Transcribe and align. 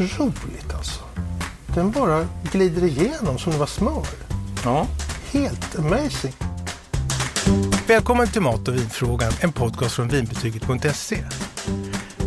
otroligt 0.00 0.74
alltså. 0.74 1.00
Den 1.74 1.90
bara 1.90 2.28
glider 2.52 2.84
igenom 2.84 3.38
som 3.38 3.52
det 3.52 3.58
var 3.58 3.66
smör. 3.66 4.06
Ja. 4.64 4.86
Helt 5.32 5.78
amazing. 5.78 6.32
Välkommen 7.86 8.28
till 8.28 8.42
Mat 8.42 8.68
och 8.68 8.74
vinfrågan, 8.74 9.32
en 9.40 9.52
podcast 9.52 9.94
från 9.94 10.08
vinbetyget.se. 10.08 11.24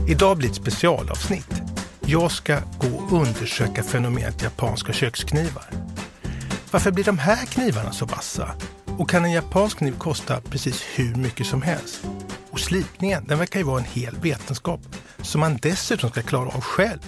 Idag 0.08 0.38
blir 0.38 0.48
det 0.48 0.52
ett 0.52 0.62
specialavsnitt. 0.62 1.62
Jag 2.00 2.32
ska 2.32 2.58
gå 2.80 2.98
och 2.98 3.22
undersöka 3.22 3.84
fenomenet 3.84 4.44
japanska 4.44 4.94
köksknivar. 4.94 5.66
Varför 6.72 6.92
blir 6.92 7.04
de 7.04 7.18
här 7.18 7.46
knivarna 7.46 7.92
så 7.92 8.06
vassa? 8.06 8.52
Och 8.98 9.10
kan 9.10 9.26
en 9.26 9.32
japansk 9.32 9.78
kniv 9.78 9.98
kosta 9.98 10.42
precis 10.42 10.84
hur 10.96 11.16
mycket 11.16 11.48
som 11.48 11.62
helst? 11.62 12.02
Och 12.52 12.60
slipningen, 12.60 13.26
den 13.28 13.40
verkar 13.40 13.60
ju 13.60 13.66
vara 13.66 13.80
en 13.80 13.86
hel 13.86 14.16
vetenskap 14.22 14.80
som 15.22 15.42
man 15.42 15.58
dessutom 15.62 16.10
ska 16.10 16.22
klara 16.22 16.50
av 16.50 16.62
själv. 16.62 17.00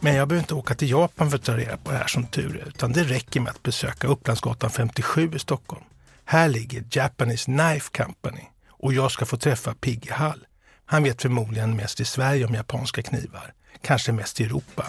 Men 0.00 0.14
jag 0.14 0.28
behöver 0.28 0.42
inte 0.42 0.54
åka 0.54 0.74
till 0.74 0.90
Japan 0.90 1.30
för 1.30 1.38
att 1.38 1.44
ta 1.44 1.56
reda 1.56 1.76
på 1.76 1.90
det 1.90 1.98
här 1.98 2.06
som 2.06 2.26
tur 2.26 2.56
är, 2.56 2.68
utan 2.68 2.92
det 2.92 3.02
räcker 3.02 3.40
med 3.40 3.50
att 3.50 3.62
besöka 3.62 4.06
Upplandsgatan 4.06 4.70
57 4.70 5.30
i 5.34 5.38
Stockholm. 5.38 5.84
Här 6.24 6.48
ligger 6.48 6.84
Japanese 6.90 7.44
Knife 7.44 8.04
Company 8.04 8.42
och 8.70 8.92
jag 8.92 9.10
ska 9.10 9.26
få 9.26 9.36
träffa 9.36 9.74
Pigge 9.74 10.12
Hall. 10.12 10.46
Han 10.86 11.02
vet 11.02 11.22
förmodligen 11.22 11.76
mest 11.76 12.00
i 12.00 12.04
Sverige 12.04 12.46
om 12.46 12.54
japanska 12.54 13.02
knivar, 13.02 13.52
kanske 13.82 14.12
mest 14.12 14.40
i 14.40 14.44
Europa. 14.44 14.86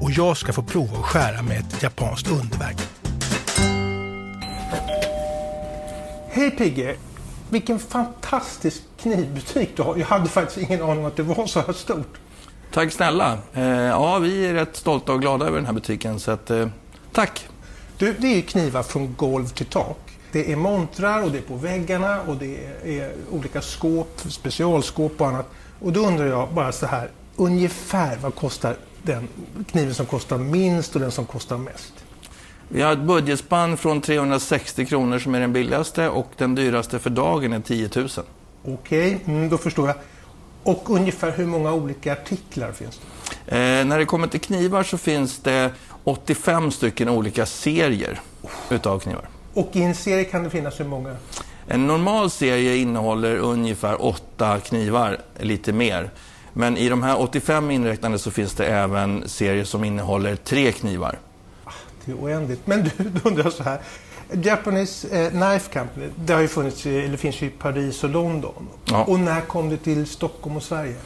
Och 0.00 0.10
jag 0.10 0.36
ska 0.36 0.52
få 0.52 0.62
prova 0.62 0.98
att 0.98 1.04
skära 1.04 1.42
med 1.42 1.58
ett 1.60 1.82
japanskt 1.82 2.30
underverk. 2.30 2.76
Hej 6.30 6.50
Pigge! 6.50 6.96
Vilken 7.50 7.78
fantastisk 7.78 8.82
knivbutik 9.00 9.76
du 9.76 9.82
har. 9.82 9.96
Jag 9.96 10.06
hade 10.06 10.28
faktiskt 10.28 10.70
ingen 10.70 10.82
aning 10.82 10.98
om 10.98 11.04
att 11.04 11.16
det 11.16 11.22
var 11.22 11.46
så 11.46 11.60
här 11.60 11.72
stort. 11.72 12.18
Tack 12.72 12.92
snälla. 12.92 13.38
Eh, 13.54 13.64
ja, 13.68 14.18
vi 14.18 14.46
är 14.46 14.54
rätt 14.54 14.76
stolta 14.76 15.12
och 15.12 15.20
glada 15.20 15.46
över 15.46 15.56
den 15.56 15.66
här 15.66 15.72
butiken, 15.72 16.20
så 16.20 16.30
att, 16.30 16.50
eh, 16.50 16.66
tack. 17.12 17.48
Du, 17.98 18.14
det 18.18 18.26
är 18.26 18.40
knivar 18.40 18.82
från 18.82 19.14
golv 19.14 19.46
till 19.46 19.66
tak. 19.66 19.98
Det 20.32 20.52
är 20.52 20.56
montrar 20.56 21.22
och 21.22 21.30
det 21.32 21.38
är 21.38 21.42
på 21.42 21.56
väggarna 21.56 22.20
och 22.20 22.36
det 22.36 22.58
är 22.84 23.12
olika 23.30 23.60
skåp, 23.60 24.20
specialskåp 24.28 25.20
och 25.20 25.26
annat. 25.26 25.46
Och 25.80 25.92
då 25.92 26.00
undrar 26.00 26.26
jag 26.26 26.48
bara 26.54 26.72
så 26.72 26.86
här, 26.86 27.10
ungefär 27.36 28.16
vad 28.16 28.34
kostar 28.34 28.76
den 29.02 29.28
kniven 29.70 29.94
som 29.94 30.06
kostar 30.06 30.38
minst 30.38 30.94
och 30.94 31.00
den 31.00 31.10
som 31.10 31.26
kostar 31.26 31.58
mest? 31.58 31.92
Vi 32.68 32.82
har 32.82 32.92
ett 32.92 32.98
budgetspann 32.98 33.76
från 33.76 34.00
360 34.00 34.86
kronor 34.86 35.18
som 35.18 35.34
är 35.34 35.40
den 35.40 35.52
billigaste 35.52 36.08
och 36.08 36.30
den 36.36 36.54
dyraste 36.54 36.98
för 36.98 37.10
dagen 37.10 37.52
är 37.52 37.60
10 37.60 37.90
000. 37.96 38.08
Okej, 38.64 39.20
mm, 39.26 39.48
då 39.48 39.58
förstår 39.58 39.86
jag. 39.86 39.96
Och 40.62 40.90
ungefär 40.90 41.32
hur 41.32 41.46
många 41.46 41.72
olika 41.72 42.12
artiklar 42.12 42.72
finns 42.72 43.00
det? 43.46 43.56
Eh, 43.56 43.84
när 43.84 43.98
det 43.98 44.04
kommer 44.04 44.26
till 44.26 44.40
knivar 44.40 44.82
så 44.82 44.98
finns 44.98 45.38
det 45.38 45.72
85 46.04 46.70
stycken 46.70 47.08
olika 47.08 47.46
serier 47.46 48.20
utav 48.70 48.98
knivar. 48.98 49.28
Och 49.54 49.70
i 49.72 49.82
en 49.82 49.94
serie 49.94 50.24
kan 50.24 50.44
det 50.44 50.50
finnas 50.50 50.80
hur 50.80 50.84
många? 50.84 51.16
En 51.66 51.86
normal 51.86 52.30
serie 52.30 52.76
innehåller 52.76 53.36
ungefär 53.36 54.04
åtta 54.04 54.60
knivar, 54.60 55.18
lite 55.40 55.72
mer. 55.72 56.10
Men 56.52 56.76
i 56.76 56.88
de 56.88 57.02
här 57.02 57.20
85 57.20 57.70
inräknade 57.70 58.18
så 58.18 58.30
finns 58.30 58.54
det 58.54 58.66
även 58.66 59.28
serier 59.28 59.64
som 59.64 59.84
innehåller 59.84 60.36
tre 60.36 60.72
knivar. 60.72 61.18
Ah, 61.64 61.72
det 62.04 62.12
är 62.12 62.16
oändligt. 62.16 62.66
Men 62.66 62.82
du, 62.84 62.90
då 63.04 63.28
undrar 63.28 63.44
jag 63.44 63.52
så 63.52 63.62
här. 63.62 63.80
Japanese 64.32 65.08
eh, 65.08 65.30
Knife 65.30 65.72
Company, 65.72 66.06
det 66.16 66.32
har 66.32 66.40
ju 66.40 66.48
funnits, 66.48 66.86
eller 66.86 67.16
finns 67.16 67.42
ju 67.42 67.46
i 67.46 67.50
Paris 67.50 68.04
och 68.04 68.10
London. 68.10 68.68
Ja. 68.84 69.04
Och 69.04 69.20
när 69.20 69.40
kom 69.40 69.68
det 69.68 69.76
till 69.76 70.06
Stockholm 70.06 70.56
och 70.56 70.62
Sverige? 70.62 70.96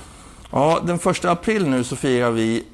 Ja, 0.50 0.80
den 0.86 0.98
första 0.98 1.30
april 1.30 1.68
nu 1.68 1.84
så 1.84 1.96
firar 1.96 2.30
vi 2.30 2.64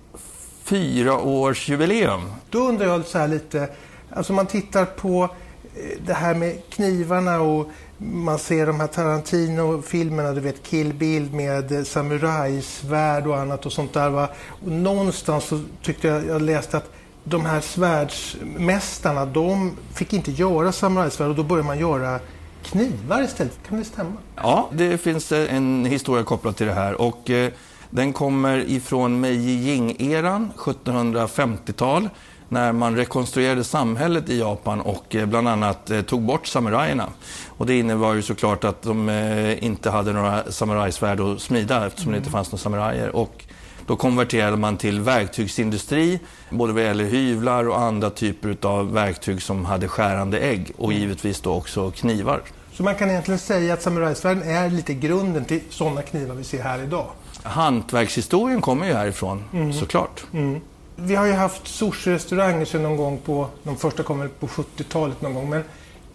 fyraårsjubileum. 0.64 2.20
Då 2.50 2.58
undrar 2.58 2.86
jag 2.86 3.04
så 3.04 3.18
här 3.18 3.28
lite, 3.28 3.68
alltså 4.10 4.32
man 4.32 4.46
tittar 4.46 4.84
på 4.84 5.22
eh, 5.22 5.98
det 6.06 6.14
här 6.14 6.34
med 6.34 6.58
knivarna 6.70 7.40
och 7.40 7.70
man 7.98 8.38
ser 8.38 8.66
de 8.66 8.80
här 8.80 8.86
Tarantino-filmerna, 8.86 10.32
du 10.32 10.40
vet 10.40 10.62
Kill 10.62 10.92
Bill 10.92 11.32
med 11.32 11.86
samurajsvärd 11.86 13.26
och 13.26 13.38
annat 13.38 13.66
och 13.66 13.72
sånt 13.72 13.92
där. 13.92 14.10
Va? 14.10 14.28
Och 14.46 14.72
någonstans 14.72 15.44
så 15.44 15.60
tyckte 15.82 16.08
jag, 16.08 16.26
jag 16.26 16.42
läste 16.42 16.76
att 16.76 16.92
de 17.24 17.46
här 17.46 17.60
svärdsmästarna, 17.60 19.26
de 19.26 19.76
fick 19.94 20.12
inte 20.12 20.30
göra 20.30 20.72
samurajsvärd 20.72 21.28
och 21.28 21.36
då 21.36 21.42
började 21.42 21.66
man 21.66 21.78
göra 21.78 22.20
knivar 22.62 23.22
istället. 23.22 23.58
Kan 23.68 23.78
det 23.78 23.84
stämma? 23.84 24.12
Ja, 24.36 24.68
det 24.72 24.98
finns 24.98 25.32
en 25.32 25.84
historia 25.84 26.24
kopplad 26.24 26.56
till 26.56 26.66
det 26.66 26.74
här. 26.74 27.00
Och, 27.00 27.30
eh, 27.30 27.52
den 27.90 28.12
kommer 28.12 28.58
ifrån 28.70 29.20
Meiji 29.20 29.56
Jing-eran, 29.56 30.50
1750-tal 30.56 32.08
när 32.50 32.72
man 32.72 32.96
rekonstruerade 32.96 33.64
samhället 33.64 34.28
i 34.28 34.38
Japan 34.38 34.80
och 34.80 35.14
eh, 35.14 35.26
bland 35.26 35.48
annat 35.48 35.90
eh, 35.90 36.02
tog 36.02 36.22
bort 36.22 36.46
samurajerna. 36.46 37.08
Och 37.48 37.66
det 37.66 37.78
innebar 37.78 38.14
ju 38.14 38.22
såklart 38.22 38.64
att 38.64 38.82
de 38.82 39.08
eh, 39.08 39.64
inte 39.64 39.90
hade 39.90 40.12
några 40.12 40.52
samurajsvärd 40.52 41.20
att 41.20 41.40
smida 41.40 41.86
eftersom 41.86 42.08
mm. 42.08 42.12
det 42.12 42.18
inte 42.18 42.28
mm. 42.28 42.32
fanns 42.32 42.52
några 42.52 42.62
samurajer. 42.62 43.16
Och 43.16 43.44
då 43.90 43.96
konverterade 43.96 44.56
man 44.56 44.76
till 44.76 45.00
verktygsindustri, 45.00 46.20
både 46.50 46.72
vad 46.72 46.82
gäller 46.82 47.04
hyvlar 47.04 47.68
och 47.68 47.80
andra 47.80 48.10
typer 48.10 48.56
av 48.62 48.92
verktyg 48.92 49.42
som 49.42 49.64
hade 49.64 49.88
skärande 49.88 50.38
ägg 50.38 50.72
och 50.76 50.90
mm. 50.90 51.02
givetvis 51.02 51.40
då 51.40 51.54
också 51.54 51.90
knivar. 51.90 52.42
Så 52.72 52.82
man 52.82 52.94
kan 52.94 53.10
egentligen 53.10 53.38
säga 53.38 53.74
att 53.74 53.82
samurajsvärden 53.82 54.42
är 54.42 54.70
lite 54.70 54.94
grunden 54.94 55.44
till 55.44 55.60
sådana 55.70 56.02
knivar 56.02 56.34
vi 56.34 56.44
ser 56.44 56.62
här 56.62 56.82
idag? 56.82 57.06
Hantverkshistorien 57.42 58.60
kommer 58.60 58.86
ju 58.86 58.92
härifrån, 58.92 59.44
mm. 59.52 59.72
såklart. 59.72 60.24
Mm. 60.32 60.60
Vi 60.96 61.14
har 61.14 61.26
ju 61.26 61.32
haft 61.32 61.68
sushi-restauranger 61.68 62.64
sedan 62.64 62.82
någon 62.82 62.96
gång 62.96 63.18
på, 63.18 63.46
de 63.62 63.76
första 63.76 64.02
kom 64.02 64.28
på 64.40 64.46
70-talet 64.46 65.20
någon 65.22 65.34
gång, 65.34 65.50
men 65.50 65.64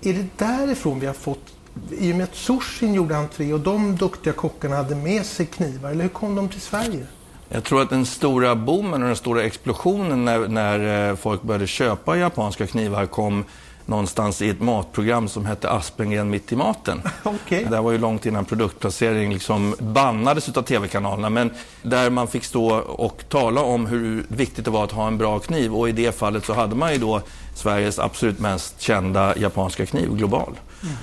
är 0.02 0.14
det 0.14 0.26
därifrån 0.38 1.00
vi 1.00 1.08
har 1.08 1.14
fått 1.14 1.54
i 1.92 2.12
och 2.12 2.16
med 2.16 2.24
att 2.24 2.36
sushin 2.36 2.94
gjorde 2.94 3.18
entré 3.18 3.54
och 3.54 3.60
de 3.60 3.96
duktiga 3.96 4.34
kockarna 4.34 4.76
hade 4.76 4.96
med 4.96 5.26
sig 5.26 5.46
knivar, 5.46 5.92
eller 5.92 6.04
hur 6.04 6.10
kom 6.10 6.36
de 6.36 6.50
till 6.50 6.62
Sverige? 6.62 7.08
Jag 7.50 7.64
tror 7.64 7.82
att 7.82 7.90
den 7.90 8.06
stora 8.06 8.56
boomen 8.56 9.02
och 9.02 9.08
den 9.08 9.16
stora 9.16 9.44
explosionen 9.44 10.26
när, 10.26 10.48
när 10.48 11.10
eh, 11.10 11.16
folk 11.16 11.42
började 11.42 11.68
köpa 11.68 12.18
japanska 12.18 12.68
knivar 12.68 13.06
kom 13.06 13.46
någonstans 13.86 14.42
i 14.42 14.50
ett 14.50 14.62
matprogram 14.62 15.28
som 15.28 15.46
hette 15.46 15.72
Aspengren 15.72 16.30
mitt 16.30 16.52
i 16.52 16.56
maten. 16.56 17.02
Okay. 17.24 17.64
Det 17.64 17.82
var 17.82 17.92
ju 17.92 17.98
långt 17.98 18.26
innan 18.26 18.46
produktplacering 18.46 19.34
liksom 19.34 19.76
bannades 19.80 20.58
av 20.58 20.62
tv-kanalerna. 20.62 21.30
Men 21.30 21.52
där 21.82 22.10
man 22.10 22.28
fick 22.28 22.44
stå 22.44 22.76
och 22.80 23.24
tala 23.30 23.62
om 23.62 23.86
hur 23.86 24.26
viktigt 24.28 24.66
det 24.66 24.72
var 24.72 24.84
att 24.84 24.92
ha 24.92 25.08
en 25.08 25.18
bra 25.18 25.40
kniv. 25.40 25.76
Och 25.76 25.90
i 25.90 25.92
det 25.92 26.16
fallet 26.16 26.46
så 26.46 26.54
hade 26.54 26.76
man 26.76 26.94
ju 26.94 27.00
då 27.00 27.22
Sveriges 27.56 28.00
absolut 28.00 28.40
mest 28.40 28.82
kända 28.82 29.38
japanska 29.38 29.86
kniv 29.86 30.16
global. 30.16 30.60
Mm. 30.84 30.96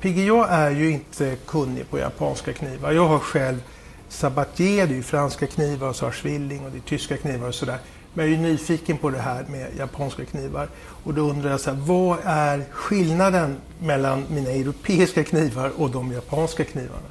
Pigge, 0.00 0.22
jag 0.22 0.50
är 0.50 0.70
ju 0.70 0.90
inte 0.90 1.36
kunnig 1.46 1.90
på 1.90 1.98
japanska 1.98 2.52
knivar. 2.52 2.92
Jag 2.92 3.08
har 3.08 3.18
själv 3.18 3.58
sabatier, 4.08 4.86
det 4.86 4.92
är 4.92 4.96
ju 4.96 5.02
franska 5.02 5.46
knivar 5.46 5.88
och 5.88 5.96
så 5.96 6.04
har 6.04 6.12
Schwilling 6.12 6.64
och 6.64 6.70
det 6.70 6.78
är 6.78 6.80
tyska 6.80 7.16
knivar 7.16 7.48
och 7.48 7.54
sådär. 7.54 7.78
Men 8.14 8.24
jag 8.24 8.34
är 8.34 8.38
ju 8.38 8.42
nyfiken 8.42 8.98
på 8.98 9.10
det 9.10 9.18
här 9.18 9.44
med 9.48 9.66
japanska 9.78 10.24
knivar. 10.24 10.68
Och 11.04 11.14
då 11.14 11.22
undrar 11.22 11.50
jag 11.50 11.60
så 11.60 11.70
här, 11.70 11.78
vad 11.80 12.18
är 12.24 12.64
skillnaden 12.70 13.56
mellan 13.80 14.24
mina 14.30 14.50
europeiska 14.50 15.24
knivar 15.24 15.72
och 15.76 15.90
de 15.90 16.12
japanska 16.12 16.64
knivarna? 16.64 17.08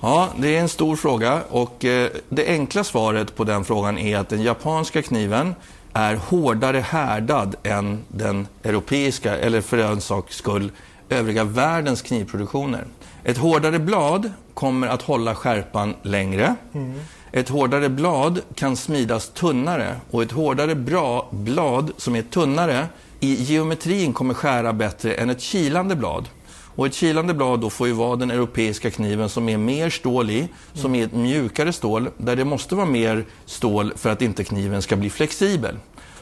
Ja, 0.00 0.28
det 0.38 0.56
är 0.56 0.60
en 0.60 0.68
stor 0.68 0.96
fråga 0.96 1.42
och 1.50 1.84
eh, 1.84 2.10
det 2.28 2.46
enkla 2.46 2.84
svaret 2.84 3.36
på 3.36 3.44
den 3.44 3.64
frågan 3.64 3.98
är 3.98 4.16
att 4.16 4.28
den 4.28 4.42
japanska 4.42 5.02
kniven 5.02 5.54
är 5.92 6.14
hårdare 6.14 6.78
härdad 6.78 7.56
än 7.62 8.04
den 8.08 8.46
europeiska, 8.62 9.38
eller 9.38 9.60
för 9.60 9.78
en 9.78 10.00
saks 10.00 10.36
skull, 10.36 10.72
övriga 11.08 11.44
världens 11.44 12.02
knivproduktioner. 12.02 12.84
Ett 13.28 13.38
hårdare 13.38 13.78
blad 13.78 14.30
kommer 14.54 14.86
att 14.86 15.02
hålla 15.02 15.34
skärpan 15.34 15.94
längre. 16.02 16.54
Mm. 16.74 17.00
Ett 17.32 17.48
hårdare 17.48 17.88
blad 17.88 18.40
kan 18.54 18.76
smidas 18.76 19.28
tunnare 19.28 19.96
och 20.10 20.22
ett 20.22 20.32
hårdare 20.32 20.74
bra 20.74 21.28
blad 21.30 21.92
som 21.96 22.16
är 22.16 22.22
tunnare 22.22 22.86
i 23.20 23.34
geometrin 23.34 24.12
kommer 24.12 24.34
skära 24.34 24.72
bättre 24.72 25.14
än 25.14 25.30
ett 25.30 25.40
kilande 25.40 25.96
blad. 25.96 26.28
Och 26.48 26.86
ett 26.86 26.94
kilande 26.94 27.34
blad 27.34 27.60
då 27.60 27.70
får 27.70 27.86
ju 27.86 27.92
vara 27.92 28.16
den 28.16 28.30
europeiska 28.30 28.90
kniven 28.90 29.28
som 29.28 29.48
är 29.48 29.58
mer 29.58 29.90
stål 29.90 30.30
i, 30.30 30.48
som 30.72 30.94
är 30.94 31.04
ett 31.04 31.12
mjukare 31.12 31.72
stål, 31.72 32.08
där 32.16 32.36
det 32.36 32.44
måste 32.44 32.74
vara 32.74 32.86
mer 32.86 33.24
stål 33.46 33.92
för 33.96 34.10
att 34.10 34.22
inte 34.22 34.44
kniven 34.44 34.82
ska 34.82 34.96
bli 34.96 35.10
flexibel. 35.10 35.76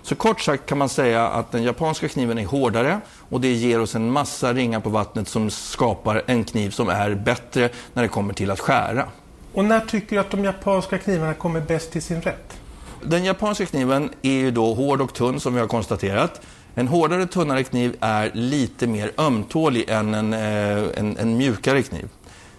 Så 0.04 0.14
kort 0.14 0.40
sagt 0.40 0.66
kan 0.66 0.78
man 0.78 0.88
säga 0.88 1.28
att 1.28 1.52
den 1.52 1.62
japanska 1.62 2.08
kniven 2.08 2.38
är 2.38 2.46
hårdare 2.46 3.00
och 3.28 3.40
det 3.40 3.52
ger 3.52 3.80
oss 3.80 3.94
en 3.94 4.10
massa 4.10 4.52
ringar 4.52 4.80
på 4.80 4.90
vattnet 4.90 5.28
som 5.28 5.50
skapar 5.50 6.22
en 6.26 6.44
kniv 6.44 6.70
som 6.70 6.88
är 6.88 7.14
bättre 7.14 7.68
när 7.92 8.02
det 8.02 8.08
kommer 8.08 8.34
till 8.34 8.50
att 8.50 8.60
skära. 8.60 9.08
Och 9.52 9.64
när 9.64 9.80
tycker 9.80 10.16
du 10.16 10.20
att 10.20 10.30
de 10.30 10.44
japanska 10.44 10.98
knivarna 10.98 11.34
kommer 11.34 11.60
bäst 11.60 11.92
till 11.92 12.02
sin 12.02 12.20
rätt? 12.22 12.60
Den 13.02 13.24
japanska 13.24 13.66
kniven 13.66 14.10
är 14.22 14.32
ju 14.32 14.50
då 14.50 14.74
hård 14.74 15.00
och 15.00 15.14
tunn 15.14 15.40
som 15.40 15.54
vi 15.54 15.60
har 15.60 15.66
konstaterat. 15.66 16.40
En 16.74 16.88
hårdare, 16.88 17.26
tunnare 17.26 17.64
kniv 17.64 17.96
är 18.00 18.30
lite 18.34 18.86
mer 18.86 19.12
ömtålig 19.18 19.88
än 19.88 20.14
en, 20.14 20.32
eh, 20.32 20.98
en, 20.98 21.16
en 21.16 21.36
mjukare 21.36 21.82
kniv. 21.82 22.08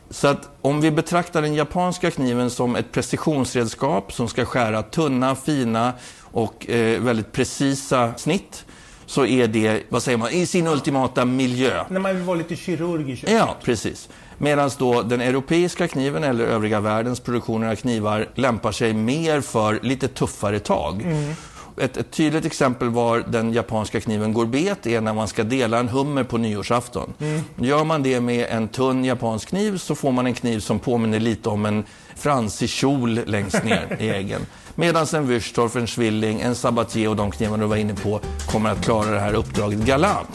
Så 0.10 0.28
att 0.28 0.50
om 0.62 0.82
vi 0.82 0.92
betraktar 0.92 1.42
den 1.42 1.54
japanska 1.54 2.12
kniven 2.12 2.50
som 2.50 2.76
ett 2.76 2.92
precisionsredskap 2.92 4.14
som 4.14 4.28
ska 4.28 4.46
skära 4.46 4.84
tunna, 4.84 5.36
fina 5.36 5.94
och 6.36 6.70
eh, 6.70 7.02
väldigt 7.02 7.32
precisa 7.32 8.14
snitt 8.18 8.66
så 9.06 9.26
är 9.26 9.48
det, 9.48 9.84
vad 9.90 10.04
säger 10.04 10.18
man, 10.18 10.32
i 10.32 10.46
sin 10.46 10.68
ultimata 10.68 11.26
miljö. 11.26 11.84
När 11.90 12.00
man 12.00 12.16
vill 12.16 12.24
vara 12.24 12.38
lite 12.38 12.56
kirurgisk. 12.56 13.24
Ja, 13.28 13.56
precis. 13.64 14.10
Medan 14.38 14.72
då 14.78 15.02
den 15.02 15.22
europeiska 15.22 15.88
kniven 15.88 16.24
eller 16.24 16.44
övriga 16.44 16.80
världens 16.80 17.20
produktioner 17.20 17.72
av 17.72 17.76
knivar 17.76 18.30
lämpar 18.36 18.72
sig 18.72 18.94
mer 18.94 19.42
för 19.42 19.80
lite 19.84 20.08
tuffare 20.08 20.60
tag. 20.60 21.02
Mm. 21.02 21.34
Ett, 21.78 21.98
ett, 21.98 22.12
tydligt 22.12 22.46
exempel 22.46 22.90
var 22.90 23.24
den 23.28 23.54
japanska 23.54 24.02
kniven 24.02 24.34
gorbet 24.34 24.88
är 24.88 25.02
när 25.02 25.14
man 25.14 25.28
ska 25.28 25.44
dela 25.44 25.80
en 25.80 25.90
hummer 25.90 26.24
på 26.24 26.38
nyårsafton. 26.38 27.14
Mm. 27.20 27.42
Gör 27.56 27.84
man 27.84 28.04
det 28.04 28.22
med 28.22 28.48
en 28.50 28.68
tunn 28.68 29.06
japansk 29.06 29.50
kniv 29.50 29.78
så 29.78 29.96
får 29.96 30.12
man 30.12 30.26
en 30.26 30.34
kniv 30.34 30.60
som 30.60 30.80
påminner 30.80 31.20
lite 31.20 31.50
om 31.50 31.66
en 31.66 31.84
fransig 32.16 32.70
kjol 32.70 33.20
längst 33.26 33.64
ner 33.64 33.98
i 34.00 34.10
äggen. 34.20 34.42
Medan 34.77 35.06
en 35.13 35.27
Wüstorf, 35.27 35.75
en 35.75 35.88
Schwilling, 35.88 36.42
en 36.42 36.56
Sabatier 36.56 37.10
och 37.10 37.16
de 37.16 37.31
knivar 37.31 37.57
du 37.57 37.66
var 37.66 37.75
inne 37.75 37.94
på 37.94 38.19
kommer 38.48 38.69
att 38.69 38.83
klara 38.83 39.12
det 39.12 39.19
här 39.19 39.33
uppdraget 39.33 39.80
galant. 39.80 40.30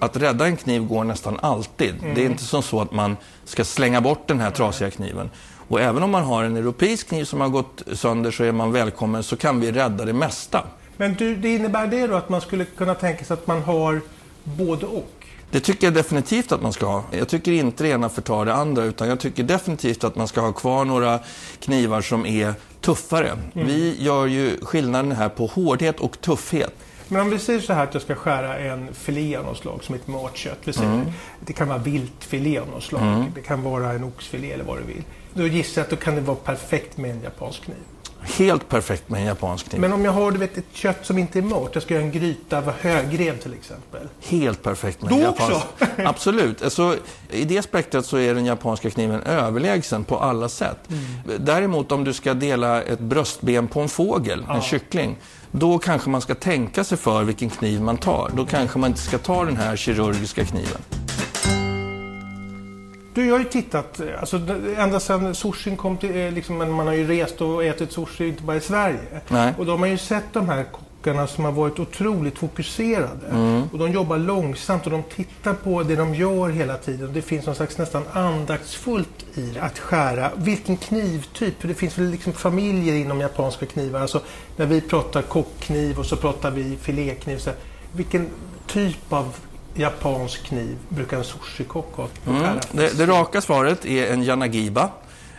Att 0.00 0.16
rädda 0.16 0.46
en 0.46 0.56
kniv 0.56 0.86
går 0.86 1.04
nästan 1.04 1.38
alltid. 1.42 1.94
Mm. 2.02 2.14
Det 2.14 2.22
är 2.22 2.26
inte 2.26 2.44
som 2.44 2.62
så 2.62 2.80
att 2.80 2.92
man 2.92 3.16
ska 3.44 3.64
slänga 3.64 4.00
bort 4.00 4.28
den 4.28 4.40
här 4.40 4.50
trasiga 4.50 4.90
kniven. 4.90 5.30
Och 5.68 5.80
även 5.80 6.02
om 6.02 6.10
man 6.10 6.22
har 6.22 6.44
en 6.44 6.56
europeisk 6.56 7.08
kniv 7.08 7.24
som 7.24 7.40
har 7.40 7.48
gått 7.48 7.82
sönder 7.92 8.30
så 8.30 8.44
är 8.44 8.52
man 8.52 8.72
välkommen 8.72 9.22
så 9.22 9.36
kan 9.36 9.60
vi 9.60 9.72
rädda 9.72 10.04
det 10.04 10.12
mesta. 10.12 10.64
Men 10.96 11.14
du, 11.14 11.36
det 11.36 11.54
innebär 11.54 11.86
det 11.86 12.06
då 12.06 12.14
att 12.14 12.28
man 12.28 12.40
skulle 12.40 12.64
kunna 12.64 12.94
tänka 12.94 13.24
sig 13.24 13.34
att 13.34 13.46
man 13.46 13.62
har 13.62 14.00
både 14.44 14.86
och? 14.86 15.17
Det 15.50 15.60
tycker 15.60 15.86
jag 15.86 15.94
definitivt 15.94 16.52
att 16.52 16.62
man 16.62 16.72
ska 16.72 16.86
ha. 16.86 17.04
Jag 17.10 17.28
tycker 17.28 17.52
inte 17.52 17.84
det 17.84 17.90
ena 17.90 18.08
förtar 18.08 18.44
det 18.44 18.54
andra 18.54 18.84
utan 18.84 19.08
jag 19.08 19.20
tycker 19.20 19.42
definitivt 19.42 20.04
att 20.04 20.16
man 20.16 20.28
ska 20.28 20.40
ha 20.40 20.52
kvar 20.52 20.84
några 20.84 21.20
knivar 21.60 22.00
som 22.00 22.26
är 22.26 22.54
tuffare. 22.80 23.28
Mm. 23.28 23.66
Vi 23.66 23.96
gör 23.98 24.26
ju 24.26 24.58
skillnaden 24.62 25.12
här 25.12 25.28
på 25.28 25.46
hårdhet 25.46 26.00
och 26.00 26.20
tuffhet. 26.20 26.74
Men 27.08 27.20
om 27.20 27.30
vi 27.30 27.38
säger 27.38 27.60
så 27.60 27.72
här 27.72 27.84
att 27.84 27.94
jag 27.94 28.02
ska 28.02 28.14
skära 28.14 28.58
en 28.58 28.94
filé 28.94 29.36
av 29.36 29.44
något 29.44 29.58
slag 29.58 29.84
som 29.84 29.94
ett 29.94 30.06
matkött. 30.06 30.58
Vi 30.64 30.72
säger, 30.72 30.94
mm. 30.94 31.06
Det 31.40 31.52
kan 31.52 31.68
vara 31.68 31.78
viltfilé 31.78 32.58
av 32.58 32.68
något 32.68 32.82
slag. 32.82 33.02
Mm. 33.02 33.24
Det 33.34 33.40
kan 33.40 33.62
vara 33.62 33.92
en 33.92 34.04
oxfilé 34.04 34.52
eller 34.52 34.64
vad 34.64 34.78
du 34.78 34.82
vill. 34.82 35.02
Då 35.34 35.46
gissar 35.46 35.80
jag 35.80 35.84
att 35.84 35.90
då 35.90 35.96
kan 35.96 36.14
det 36.14 36.20
vara 36.20 36.36
perfekt 36.36 36.96
med 36.96 37.10
en 37.10 37.22
japansk 37.22 37.62
kniv. 37.62 37.76
Helt 38.22 38.68
perfekt 38.68 39.08
med 39.08 39.20
en 39.20 39.26
japansk 39.26 39.68
kniv. 39.68 39.80
Men 39.80 39.92
om 39.92 40.04
jag 40.04 40.12
har 40.12 40.30
du 40.30 40.38
vet, 40.38 40.58
ett 40.58 40.64
kött 40.72 41.06
som 41.06 41.18
inte 41.18 41.38
är 41.38 41.42
mört, 41.42 41.70
jag 41.72 41.82
ska 41.82 41.94
göra 41.94 42.04
en 42.04 42.12
gryta 42.12 42.58
av 42.58 42.72
högrev 42.80 43.38
till 43.38 43.54
exempel. 43.54 44.08
Helt 44.28 44.62
perfekt 44.62 45.02
med 45.02 45.10
Då 45.10 45.16
en 45.16 45.22
japansk 45.22 45.52
också? 45.52 45.86
Absolut. 46.04 46.62
Alltså, 46.62 46.96
I 47.30 47.44
det 47.44 47.62
spektrat 47.62 48.06
så 48.06 48.16
är 48.16 48.34
den 48.34 48.44
japanska 48.44 48.90
kniven 48.90 49.22
överlägsen 49.22 50.04
på 50.04 50.18
alla 50.18 50.48
sätt. 50.48 50.78
Mm. 50.90 51.44
Däremot 51.44 51.92
om 51.92 52.04
du 52.04 52.12
ska 52.12 52.34
dela 52.34 52.82
ett 52.82 53.00
bröstben 53.00 53.68
på 53.68 53.80
en 53.80 53.88
fågel, 53.88 54.44
ja. 54.48 54.54
en 54.54 54.62
kyckling, 54.62 55.16
då 55.50 55.78
kanske 55.78 56.10
man 56.10 56.20
ska 56.20 56.34
tänka 56.34 56.84
sig 56.84 56.98
för 56.98 57.24
vilken 57.24 57.50
kniv 57.50 57.82
man 57.82 57.96
tar. 57.96 58.30
Då 58.34 58.46
kanske 58.46 58.78
man 58.78 58.90
inte 58.90 59.02
ska 59.02 59.18
ta 59.18 59.44
den 59.44 59.56
här 59.56 59.76
kirurgiska 59.76 60.44
kniven. 60.44 60.80
Du, 63.18 63.26
jag 63.26 63.34
har 63.34 63.38
ju 63.38 63.44
tittat, 63.44 64.00
alltså, 64.20 64.40
ända 64.76 65.00
sedan 65.00 65.34
sushin 65.34 65.76
kom 65.76 65.96
till, 65.96 66.16
eh, 66.16 66.32
liksom, 66.32 66.58
man 66.58 66.86
har 66.86 66.94
ju 66.94 67.06
rest 67.06 67.40
och 67.40 67.64
ätit 67.64 67.92
sushi 67.92 68.28
inte 68.28 68.42
bara 68.42 68.56
i 68.56 68.60
Sverige. 68.60 69.20
Nej. 69.28 69.54
Och 69.58 69.66
då 69.66 69.72
har 69.72 69.78
man 69.78 69.90
ju 69.90 69.98
sett 69.98 70.24
de 70.32 70.48
här 70.48 70.64
kockarna 70.64 71.26
som 71.26 71.44
har 71.44 71.52
varit 71.52 71.78
otroligt 71.78 72.38
fokuserade. 72.38 73.26
Mm. 73.30 73.62
Och 73.72 73.78
de 73.78 73.92
jobbar 73.92 74.18
långsamt 74.18 74.84
och 74.84 74.90
de 74.90 75.02
tittar 75.02 75.54
på 75.54 75.82
det 75.82 75.96
de 75.96 76.14
gör 76.14 76.48
hela 76.48 76.76
tiden. 76.76 77.12
Det 77.12 77.22
finns 77.22 77.46
någon 77.46 77.54
slags 77.54 77.78
nästan 77.78 78.02
andaktsfullt 78.12 79.24
i 79.34 79.58
att 79.58 79.78
skära. 79.78 80.30
Vilken 80.36 80.76
knivtyp? 80.76 81.60
För 81.60 81.68
det 81.68 81.74
finns 81.74 81.98
väl 81.98 82.10
liksom 82.10 82.32
familjer 82.32 82.94
inom 82.94 83.20
japanska 83.20 83.66
knivar. 83.66 84.00
Alltså, 84.00 84.20
när 84.56 84.66
vi 84.66 84.80
pratar 84.80 85.22
kockkniv 85.22 85.98
och 85.98 86.06
så 86.06 86.16
pratar 86.16 86.50
vi 86.50 86.76
filékniv. 86.76 87.38
Så 87.38 87.50
vilken 87.92 88.28
typ 88.66 89.12
av 89.12 89.34
japansk 89.78 90.42
kniv 90.42 90.76
brukar 90.88 91.16
en 91.16 91.24
sushikock 91.24 91.96
ha? 91.96 92.08
Mm. 92.26 92.58
Det, 92.72 92.98
det 92.98 93.06
raka 93.06 93.40
svaret 93.40 93.86
är 93.86 94.12
en 94.12 94.22
yanagiba. 94.22 94.90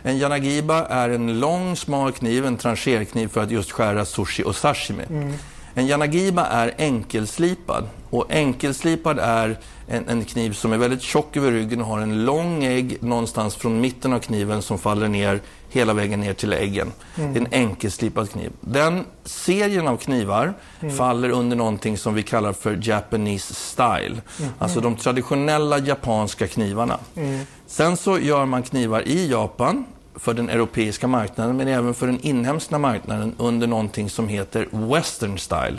En 0.02 0.16
yanagiba 0.16 0.86
är 0.86 1.08
en 1.08 1.40
lång 1.40 1.76
smal 1.76 2.12
kniv, 2.12 2.46
en 2.46 2.56
trancherkniv 2.56 3.28
för 3.28 3.42
att 3.42 3.50
just 3.50 3.70
skära 3.70 4.04
sushi 4.04 4.44
och 4.44 4.56
sashimi. 4.56 5.04
Mm. 5.10 5.32
En 5.74 5.86
yanagiba 5.86 6.46
är 6.46 6.74
enkelslipad 6.78 7.88
och 8.10 8.26
enkelslipad 8.30 9.18
är 9.18 9.58
en, 9.88 10.08
en, 10.08 10.24
kniv 10.24 10.52
som 10.52 10.72
är 10.72 10.78
väldigt 10.78 11.02
tjock 11.02 11.36
över 11.36 11.52
ryggen 11.52 11.80
och 11.80 11.86
har 11.86 12.00
en 12.00 12.24
lång 12.24 12.64
ägg 12.64 13.02
någonstans 13.02 13.56
från 13.56 13.80
mitten 13.80 14.12
av 14.12 14.18
kniven 14.18 14.62
som 14.62 14.78
faller 14.78 15.08
ner 15.08 15.40
hela 15.70 15.94
vägen 15.94 16.20
ner 16.20 16.34
till 16.34 16.52
äggen. 16.52 16.92
Mm. 17.16 17.32
Det 17.32 17.38
är 17.38 17.40
en 17.40 17.52
enkelslipad 17.52 18.30
kniv. 18.30 18.52
Den 18.60 19.04
serien 19.24 19.88
av 19.88 19.96
knivar 19.96 20.54
mm. 20.80 20.96
faller 20.96 21.30
under 21.30 21.56
någonting 21.56 21.98
som 21.98 22.14
vi 22.14 22.22
kallar 22.22 22.52
för 22.52 22.78
Japanese 22.82 23.54
style. 23.54 24.20
Mm. 24.38 24.52
Alltså 24.58 24.80
de 24.80 24.96
traditionella 24.96 25.78
japanska 25.78 26.46
knivarna. 26.46 26.98
Mm. 27.16 27.46
Sen 27.66 27.96
så 27.96 28.18
gör 28.18 28.46
man 28.46 28.62
knivar 28.62 29.08
i 29.08 29.30
Japan 29.30 29.84
för 30.14 30.34
den 30.34 30.48
europeiska 30.48 31.06
marknaden 31.06 31.56
men 31.56 31.68
även 31.68 31.94
för 31.94 32.06
den 32.06 32.20
inhemska 32.20 32.78
marknaden 32.78 33.34
under 33.38 33.66
någonting 33.66 34.10
som 34.10 34.28
heter 34.28 34.68
western 34.72 35.38
style. 35.38 35.78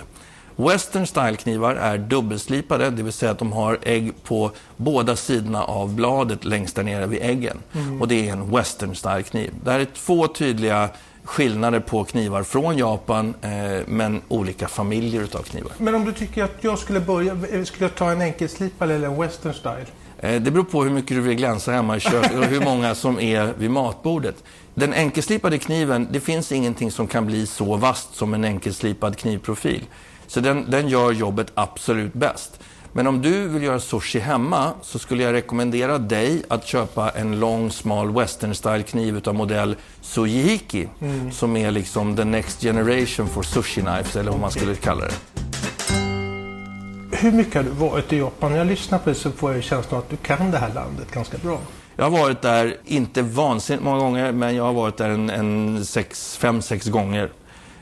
Western 0.55 1.07
style-knivar 1.07 1.75
är 1.75 1.97
dubbelslipade, 1.97 2.89
det 2.89 3.03
vill 3.03 3.13
säga 3.13 3.31
att 3.31 3.39
de 3.39 3.51
har 3.51 3.79
ägg 3.81 4.23
på 4.23 4.51
båda 4.77 5.15
sidorna 5.15 5.63
av 5.63 5.95
bladet 5.95 6.45
längst 6.45 6.75
där 6.75 6.83
nere 6.83 7.07
vid 7.07 7.21
äggen. 7.21 7.57
Mm. 7.73 8.01
Och 8.01 8.07
det 8.07 8.29
är 8.29 8.33
en 8.33 8.51
western 8.51 8.95
style-kniv. 8.95 9.51
Det 9.63 9.71
här 9.71 9.79
är 9.79 9.85
två 9.85 10.27
tydliga 10.27 10.89
skillnader 11.23 11.79
på 11.79 12.03
knivar 12.03 12.43
från 12.43 12.77
Japan, 12.77 13.33
eh, 13.41 13.49
men 13.87 14.21
olika 14.27 14.67
familjer 14.67 15.21
utav 15.21 15.41
knivar. 15.41 15.71
Men 15.77 15.95
om 15.95 16.05
du 16.05 16.13
tycker 16.13 16.43
att 16.43 16.55
jag 16.61 16.79
skulle 16.79 16.99
börja, 16.99 17.37
skulle 17.65 17.65
jag 17.85 17.95
ta 17.95 18.11
en 18.11 18.21
enkelslipad 18.21 18.91
eller 18.91 19.07
en 19.07 19.21
western 19.21 19.53
style? 19.53 19.85
Eh, 20.19 20.41
det 20.41 20.51
beror 20.51 20.63
på 20.63 20.83
hur 20.83 20.91
mycket 20.91 21.17
du 21.17 21.21
vill 21.21 21.37
glänsa 21.37 21.71
hemma 21.71 21.97
i 21.97 21.99
köket 21.99 22.37
och 22.37 22.45
hur 22.45 22.61
många 22.61 22.95
som 22.95 23.19
är 23.19 23.53
vid 23.57 23.71
matbordet. 23.71 24.43
Den 24.73 24.93
enkelslipade 24.93 25.57
kniven, 25.57 26.07
det 26.11 26.19
finns 26.19 26.51
ingenting 26.51 26.91
som 26.91 27.07
kan 27.07 27.25
bli 27.25 27.47
så 27.47 27.75
vasst 27.75 28.15
som 28.15 28.33
en 28.33 28.43
enkelslipad 28.43 29.17
knivprofil. 29.17 29.81
Så 30.31 30.39
den, 30.39 30.71
den 30.71 30.89
gör 30.89 31.11
jobbet 31.11 31.51
absolut 31.53 32.13
bäst. 32.13 32.59
Men 32.93 33.07
om 33.07 33.21
du 33.21 33.47
vill 33.47 33.63
göra 33.63 33.79
sushi 33.79 34.19
hemma 34.19 34.73
så 34.81 34.99
skulle 34.99 35.23
jag 35.23 35.33
rekommendera 35.33 35.97
dig 35.97 36.43
att 36.47 36.65
köpa 36.65 37.09
en 37.09 37.39
lång 37.39 37.71
smal 37.71 38.13
western 38.13 38.55
style 38.55 38.83
kniv 38.83 39.17
utav 39.17 39.35
modell 39.35 39.75
Sujihiki 40.01 40.89
mm. 41.01 41.31
som 41.31 41.57
är 41.57 41.71
liksom 41.71 42.15
the 42.15 42.23
next 42.23 42.61
generation 42.61 43.27
for 43.27 43.43
sushi 43.43 43.81
knives 43.81 44.15
eller 44.15 44.31
vad 44.31 44.39
man 44.39 44.51
skulle 44.51 44.75
kalla 44.75 45.05
det. 45.05 45.13
Hur 47.11 47.31
mycket 47.31 47.55
har 47.55 47.63
du 47.63 47.69
varit 47.69 48.13
i 48.13 48.17
Japan? 48.17 48.51
När 48.51 48.57
jag 48.57 48.67
lyssnar 48.67 48.99
på 48.99 49.09
det 49.09 49.15
så 49.15 49.31
får 49.31 49.53
jag 49.53 49.63
känslan 49.63 49.99
att 49.99 50.09
du 50.09 50.17
kan 50.17 50.51
det 50.51 50.57
här 50.57 50.73
landet 50.73 51.11
ganska 51.11 51.37
bra. 51.37 51.59
Jag 51.95 52.03
har 52.03 52.19
varit 52.19 52.41
där, 52.41 52.77
inte 52.85 53.21
vansinnigt 53.21 53.83
många 53.83 53.99
gånger, 53.99 54.31
men 54.31 54.55
jag 54.55 54.63
har 54.63 54.73
varit 54.73 54.97
där 54.97 55.09
en, 55.09 55.29
en 55.29 55.85
sex, 55.85 56.37
fem, 56.37 56.61
sex 56.61 56.87
gånger. 56.87 57.31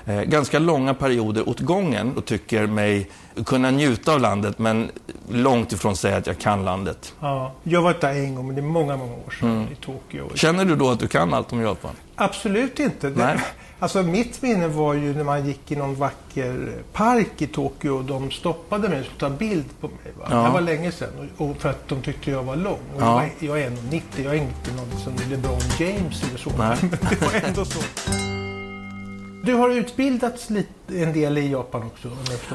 Eh, 0.09 0.21
ganska 0.21 0.59
långa 0.59 0.93
perioder 0.93 1.49
åt 1.49 1.59
gången 1.59 2.17
och 2.17 2.25
tycker 2.25 2.67
mig 2.67 3.09
kunna 3.45 3.71
njuta 3.71 4.13
av 4.13 4.19
landet 4.19 4.59
men 4.59 4.91
långt 5.31 5.71
ifrån 5.71 5.95
säga 5.95 6.17
att 6.17 6.27
jag 6.27 6.37
kan 6.37 6.65
landet. 6.65 7.13
Ja, 7.19 7.53
jag 7.63 7.81
varit 7.81 8.01
där 8.01 8.13
en 8.13 8.35
gång 8.35 8.47
men 8.47 8.55
det 8.55 8.61
är 8.61 8.65
många, 8.65 8.97
många 8.97 9.13
år 9.13 9.31
sedan 9.39 9.51
mm. 9.51 9.71
i 9.71 9.75
Tokyo. 9.75 10.29
Känner 10.35 10.65
du 10.65 10.75
då 10.75 10.89
att 10.89 10.99
du 10.99 11.07
kan 11.07 11.33
allt 11.33 11.53
om 11.53 11.61
Japan? 11.61 11.91
Absolut 12.15 12.79
inte. 12.79 13.09
Det, 13.09 13.41
alltså 13.79 14.03
mitt 14.03 14.41
minne 14.41 14.67
var 14.67 14.93
ju 14.93 15.13
när 15.15 15.23
man 15.23 15.47
gick 15.47 15.71
i 15.71 15.75
någon 15.75 15.95
vacker 15.95 16.73
park 16.93 17.41
i 17.41 17.47
Tokyo 17.47 17.91
och 17.97 18.03
de 18.03 18.31
stoppade 18.31 18.89
mig 18.89 18.99
och 18.99 19.19
ta 19.19 19.29
bild 19.29 19.65
på 19.81 19.87
mig. 19.87 20.13
Va? 20.19 20.27
Ja. 20.29 20.37
Det 20.37 20.49
var 20.49 20.61
länge 20.61 20.91
sedan 20.91 21.29
och, 21.37 21.49
och, 21.49 21.57
för 21.57 21.69
att 21.69 21.87
de 21.87 22.01
tyckte 22.01 22.31
jag 22.31 22.43
var 22.43 22.55
lång. 22.55 22.79
Och 22.95 23.01
ja. 23.01 23.25
jag, 23.39 23.61
är 23.61 23.69
1,90. 23.69 24.01
Jag 24.15 24.35
är 24.35 24.39
inte 24.39 24.71
någon 24.71 24.99
som 24.99 25.13
LeBron 25.29 25.59
James 25.79 26.23
eller 26.29 26.37
så. 26.37 26.49
Nej. 26.57 26.77
Men 26.81 26.89
det 27.09 27.21
var 27.21 27.47
ändå 27.49 27.65
så. 27.65 27.79
Du 29.43 29.53
har 29.53 29.69
utbildats 29.69 30.49
lite, 30.49 31.03
en 31.03 31.13
del 31.13 31.37
i 31.37 31.51
Japan 31.51 31.83
också? 31.83 32.09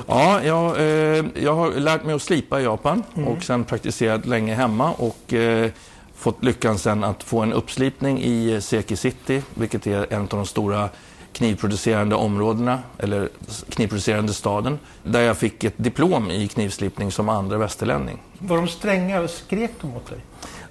Ja, 0.07 0.43
jag, 0.43 0.77
eh, 0.77 1.25
jag 1.35 1.55
har 1.55 1.71
lärt 1.73 2.05
mig 2.05 2.15
att 2.15 2.23
slipa 2.23 2.61
i 2.61 2.65
Japan 2.65 3.03
mm. 3.17 3.29
och 3.29 3.43
sen 3.43 3.65
praktiserat 3.65 4.27
länge 4.27 4.55
hemma 4.55 4.93
och 4.93 5.33
eh, 5.33 5.71
fått 6.15 6.45
lyckan 6.45 6.79
sen 6.79 7.05
att 7.05 7.23
få 7.23 7.41
en 7.41 7.53
uppslipning 7.53 8.23
i 8.23 8.61
Seki 8.61 8.97
City, 8.97 9.43
vilket 9.55 9.87
är 9.87 10.13
en 10.13 10.21
av 10.21 10.29
de 10.29 10.47
stora 10.47 10.89
knivproducerande 11.33 12.15
områdena, 12.15 12.79
eller 12.99 13.29
knivproducerande 13.69 14.33
staden, 14.35 14.79
där 15.03 15.21
jag 15.21 15.37
fick 15.37 15.65
ett 15.65 15.75
diplom 15.77 16.31
i 16.31 16.49
knivslipning 16.49 17.13
som 17.13 17.29
andra 17.29 17.59
västerlänning. 17.59 18.23
Var 18.39 18.57
de 18.57 18.69
stränga 18.69 19.29
skrek 19.29 19.71
de 19.81 19.97
åt 19.97 20.11
dig? 20.11 20.19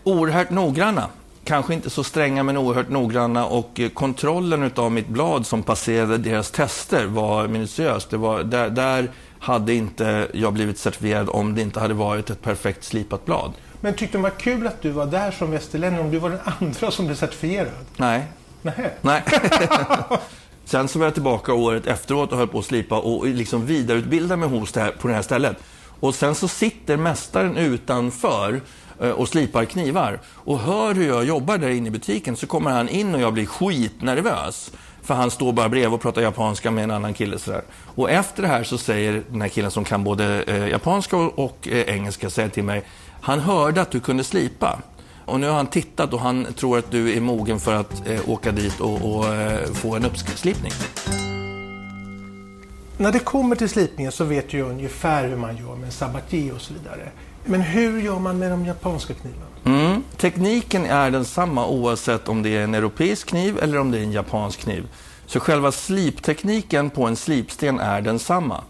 Oerhört 0.04 0.50
noggranna 0.50 1.10
kanske 1.44 1.74
inte 1.74 1.90
så 1.90 2.04
stränga 2.04 2.44
men 2.44 2.58
oerhört 2.58 2.90
noggranna 2.90 3.46
och 3.46 3.80
eh, 3.80 3.90
kontrollen 3.90 4.72
av 4.76 4.92
mitt 4.92 5.08
blad 5.08 5.46
som 5.46 5.64
passerade 5.64 6.18
deras 6.18 6.52
tester 6.52 7.06
var 7.06 7.48
minutiös. 7.48 8.06
Det 8.06 8.18
var, 8.18 8.44
där, 8.44 8.70
där 8.70 9.12
hade 9.40 9.74
inte 9.74 10.28
jag 10.34 10.54
blivit 10.54 10.78
certifierad 10.78 11.30
om 11.30 11.56
det 11.56 11.62
inte 11.62 11.80
hade 11.80 11.94
varit 11.94 12.30
ett 12.30 12.42
perfekt 12.42 12.84
slipat 12.84 13.26
blad. 13.26 13.54
Men 13.82 13.94
tyckte 13.94 14.18
de 14.18 14.22
var 14.22 14.30
kul 14.30 14.68
att 14.68 14.82
du 14.82 14.90
var 14.90 15.06
där 15.06 15.32
som 15.32 15.52
västerlänning 15.52 16.00
om 16.00 16.12
du 16.12 16.20
var 16.20 16.30
den 16.30 16.40
andra 16.60 16.92
som 16.92 17.06
blev 17.06 17.16
certifierad? 17.16 17.72
Nej. 17.98 18.26
Nähä. 18.62 18.90
Nej. 19.02 19.24
Sen 20.66 20.88
så 20.88 21.00
var 21.00 21.06
jag 21.06 21.14
tillbaka 21.14 21.54
året 21.54 21.88
efteråt 21.88 22.32
och 22.32 22.38
höll 22.38 22.48
på 22.48 22.60
att 22.60 22.66
slipa 22.66 23.00
och 23.00 23.28
liksom 23.28 23.66
vidareutbilda 23.66 24.38
mig 24.38 24.50
hos 24.50 24.72
det 24.72 24.82
här, 24.82 24.92
på 24.92 25.08
det 25.08 25.14
här 25.14 25.22
stället. 25.22 25.58
Och 26.00 26.16
sen 26.16 26.36
så 26.36 26.48
sitter 26.48 26.98
mästaren 26.98 27.58
utanför 27.58 28.62
Eh, 29.02 29.10
och 29.10 29.28
slipar 29.28 29.66
knivar. 29.66 30.20
Och 30.26 30.60
hör 30.60 30.96
hur 30.96 31.08
jag 31.08 31.26
jobbar 31.26 31.58
där 31.58 31.70
inne 31.70 31.88
i 31.88 31.92
butiken 31.92 32.36
så 32.36 32.48
kommer 32.48 32.72
han 32.72 32.90
in 32.90 33.16
och 33.16 33.22
jag 33.22 33.34
blir 33.34 33.46
skitnervös. 33.46 34.72
För 35.02 35.14
han 35.14 35.32
står 35.32 35.54
bara 35.54 35.70
bredvid 35.70 35.94
och 35.94 36.02
pratar 36.02 36.22
japanska 36.22 36.72
med 36.72 36.84
en 36.84 36.92
annan 36.92 37.14
kille. 37.14 37.40
Sådär. 37.40 37.62
Och 37.96 38.12
efter 38.12 38.42
det 38.42 38.48
här 38.48 38.64
så 38.64 38.78
säger 38.78 39.24
den 39.30 39.42
här 39.42 39.50
killen 39.50 39.72
som 39.72 39.84
kan 39.84 40.04
både 40.04 40.44
eh, 40.44 40.68
japanska 40.68 41.18
och, 41.18 41.40
och 41.40 41.68
eh, 41.68 41.96
engelska 41.96 42.30
säger 42.30 42.50
till 42.50 42.64
mig, 42.64 42.84
han 43.22 43.40
hörde 43.40 43.82
att 43.82 43.92
du 43.92 44.00
kunde 44.00 44.24
slipa. 44.24 44.80
Och 45.26 45.40
nu 45.40 45.48
har 45.48 45.56
han 45.56 45.68
tittat 45.68 46.14
och 46.14 46.20
han 46.20 46.54
tror 46.54 46.78
att 46.78 46.92
du 46.92 47.14
är 47.18 47.22
mogen 47.22 47.60
för 47.60 47.74
att 47.74 48.08
eh, 48.08 48.30
åka 48.30 48.52
dit 48.52 48.80
och, 48.80 49.16
och 49.16 49.36
eh, 49.36 49.74
få 49.74 49.96
en 49.96 50.06
uppslipning. 50.06 50.72
När 52.98 53.12
det 53.12 53.20
kommer 53.20 53.56
till 53.56 53.70
slipningen 53.70 54.12
så 54.12 54.24
vet 54.24 54.54
jag 54.54 54.70
ungefär 54.70 55.28
hur 55.28 55.36
man 55.36 55.58
gör 55.58 55.76
med 55.76 55.86
en 55.86 55.92
sabatier 55.92 56.56
och 56.56 56.62
så 56.62 56.74
vidare. 56.74 57.10
Men 57.46 57.62
hur 57.62 58.02
gör 58.02 58.20
man 58.20 58.40
med 58.40 58.52
de 58.52 58.66
japanska 58.66 59.14
knivarna? 59.14 59.46
Mm. 59.66 60.04
Tekniken 60.18 60.86
är 60.86 61.12
densamma 61.12 61.68
oavsett 61.68 62.30
om 62.30 62.44
det 62.44 62.58
är 62.58 62.64
en 62.64 62.76
europeisk 62.76 63.28
kniv 63.28 63.60
eller 63.62 63.80
om 63.80 63.92
det 63.92 64.00
är 64.00 64.04
en 64.04 64.12
japansk 64.12 64.60
kniv. 64.60 64.88
Så 65.26 65.40
själva 65.40 65.72
sliptekniken 65.72 66.90
på 66.90 67.06
en 67.06 67.16
slipsten 67.16 67.80
är 67.80 68.02
densamma. 68.02 68.64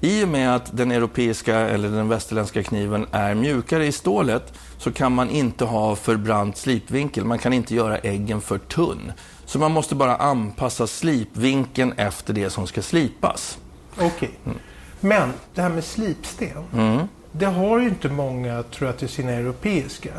I 0.00 0.24
och 0.24 0.28
med 0.28 0.56
att 0.56 0.76
den 0.76 0.92
europeiska 0.92 1.58
eller 1.58 1.88
den 1.88 2.08
västerländska 2.08 2.62
kniven 2.62 3.06
är 3.10 3.34
mjukare 3.34 3.86
i 3.86 3.92
stålet 3.92 4.52
så 4.78 4.92
kan 4.92 5.12
man 5.12 5.30
inte 5.30 5.64
ha 5.64 5.96
för 5.96 6.16
brant 6.16 6.56
slipvinkel. 6.56 7.24
Man 7.24 7.38
kan 7.38 7.52
inte 7.52 7.74
göra 7.74 7.98
äggen 7.98 8.40
för 8.40 8.58
tunn. 8.58 9.12
Så 9.46 9.58
man 9.58 9.72
måste 9.72 9.94
bara 9.94 10.16
anpassa 10.16 10.86
slipvinkeln 10.86 11.92
efter 11.92 12.34
det 12.34 12.50
som 12.50 12.66
ska 12.66 12.82
slipas. 12.82 13.58
Okej. 13.96 14.06
Okay. 14.06 14.28
Mm. 14.44 14.58
Men 15.00 15.32
det 15.54 15.62
här 15.62 15.68
med 15.68 15.84
slipsten. 15.84 16.64
Mm. 16.72 17.08
Det 17.38 17.46
har 17.46 17.78
ju 17.78 17.88
inte 17.88 18.08
många, 18.08 18.62
tror 18.62 18.88
jag, 18.88 18.98
till 18.98 19.08
sina 19.08 19.32
europeiska. 19.32 20.10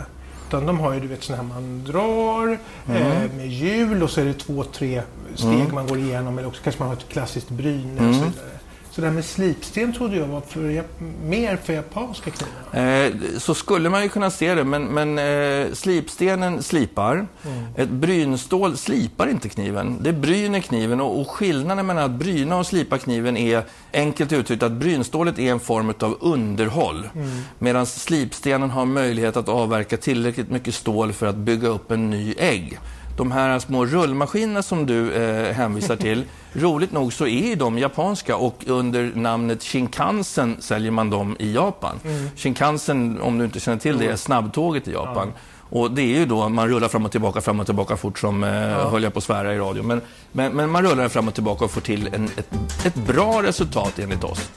Utan 0.47 0.65
de 0.65 0.79
har 0.79 0.93
ju, 0.93 0.99
du 0.99 1.07
vet, 1.07 1.23
sådana 1.23 1.43
här 1.43 1.49
man 1.49 1.83
drar 1.83 2.57
mm. 2.87 3.01
eh, 3.01 3.31
med 3.37 3.47
hjul 3.47 4.03
och 4.03 4.09
så 4.09 4.21
är 4.21 4.25
det 4.25 4.33
två, 4.33 4.63
tre 4.63 5.01
steg 5.35 5.53
mm. 5.53 5.75
man 5.75 5.87
går 5.87 5.97
igenom. 5.97 6.37
Eller 6.37 6.47
också 6.47 6.63
kanske 6.63 6.81
man 6.81 6.87
har 6.87 6.95
ett 6.95 7.09
klassiskt 7.09 7.49
bryne 7.49 7.93
och 7.93 8.15
så 8.15 8.21
mm. 8.21 8.31
vidare. 8.31 8.59
Så 8.95 9.01
det 9.01 9.07
här 9.07 9.13
med 9.13 9.25
slipsten 9.25 9.93
trodde 9.93 10.15
jag 10.15 10.27
var 10.27 10.41
för, 10.41 10.83
mer 11.23 11.55
för 11.55 11.73
japanska 11.73 12.31
knivar. 12.31 13.05
Eh, 13.05 13.13
så 13.37 13.53
skulle 13.53 13.89
man 13.89 14.03
ju 14.03 14.09
kunna 14.09 14.31
se 14.31 14.55
det, 14.55 14.63
men, 14.63 14.83
men 14.83 15.19
eh, 15.19 15.73
slipstenen 15.73 16.63
slipar. 16.63 17.13
Mm. 17.13 17.27
Ett 17.75 17.89
brynstål 17.89 18.77
slipar 18.77 19.27
inte 19.27 19.49
kniven. 19.49 19.97
Det 20.01 20.13
bryner 20.13 20.59
kniven 20.59 21.01
och, 21.01 21.21
och 21.21 21.29
skillnaden 21.29 21.85
mellan 21.85 22.03
att 22.03 22.11
bryna 22.11 22.57
och 22.57 22.65
slipa 22.65 22.97
kniven 22.97 23.37
är 23.37 23.63
enkelt 23.93 24.31
uttryckt 24.31 24.63
att 24.63 24.71
brynstålet 24.71 25.39
är 25.39 25.51
en 25.51 25.59
form 25.59 25.93
av 25.99 26.17
underhåll. 26.21 27.09
Mm. 27.15 27.41
Medan 27.59 27.85
slipstenen 27.85 28.69
har 28.69 28.85
möjlighet 28.85 29.37
att 29.37 29.49
avverka 29.49 29.97
tillräckligt 29.97 30.49
mycket 30.49 30.75
stål 30.75 31.13
för 31.13 31.25
att 31.25 31.35
bygga 31.35 31.67
upp 31.67 31.91
en 31.91 32.09
ny 32.09 32.33
ägg 32.37 32.79
de 33.17 33.31
här 33.31 33.59
små 33.59 33.85
rullmaskinerna 33.85 34.63
som 34.63 34.85
du 34.85 35.13
eh, 35.13 35.53
hänvisar 35.53 35.95
till, 35.95 36.23
roligt 36.53 36.91
nog 36.91 37.13
så 37.13 37.27
är 37.27 37.55
de 37.55 37.77
japanska 37.77 38.35
och 38.35 38.63
under 38.67 39.11
namnet 39.15 39.63
Shinkansen 39.63 40.57
säljer 40.59 40.91
man 40.91 41.09
dem 41.09 41.35
i 41.39 41.53
Japan. 41.53 41.99
Mm. 42.05 42.29
Shinkansen, 42.35 43.21
om 43.21 43.37
du 43.37 43.45
inte 43.45 43.59
känner 43.59 43.77
till 43.77 43.97
det, 43.97 44.07
är 44.07 44.15
snabbtåget 44.15 44.87
i 44.87 44.91
Japan. 44.91 45.27
Ja. 45.33 45.39
Och 45.69 45.91
det 45.91 46.01
är 46.01 46.19
ju 46.19 46.25
då 46.25 46.49
man 46.49 46.69
rullar 46.69 46.87
fram 46.87 47.05
och 47.05 47.11
tillbaka, 47.11 47.41
fram 47.41 47.59
och 47.59 47.65
tillbaka 47.65 47.97
fort 47.97 48.19
som, 48.19 48.43
eh, 48.43 48.49
ja. 48.49 48.89
höll 48.89 49.03
jag 49.03 49.13
på 49.13 49.17
att 49.17 49.23
svära 49.23 49.53
i 49.53 49.57
radio. 49.57 49.83
Men, 49.83 50.01
men, 50.31 50.53
men, 50.53 50.69
man 50.69 50.83
rullar 50.83 51.09
fram 51.09 51.27
och 51.27 51.33
tillbaka 51.33 51.65
och 51.65 51.71
får 51.71 51.81
till 51.81 52.09
en, 52.13 52.25
ett, 52.25 52.49
ett 52.85 52.95
bra 52.95 53.43
resultat 53.43 53.99
enligt 53.99 54.23
oss. 54.23 54.49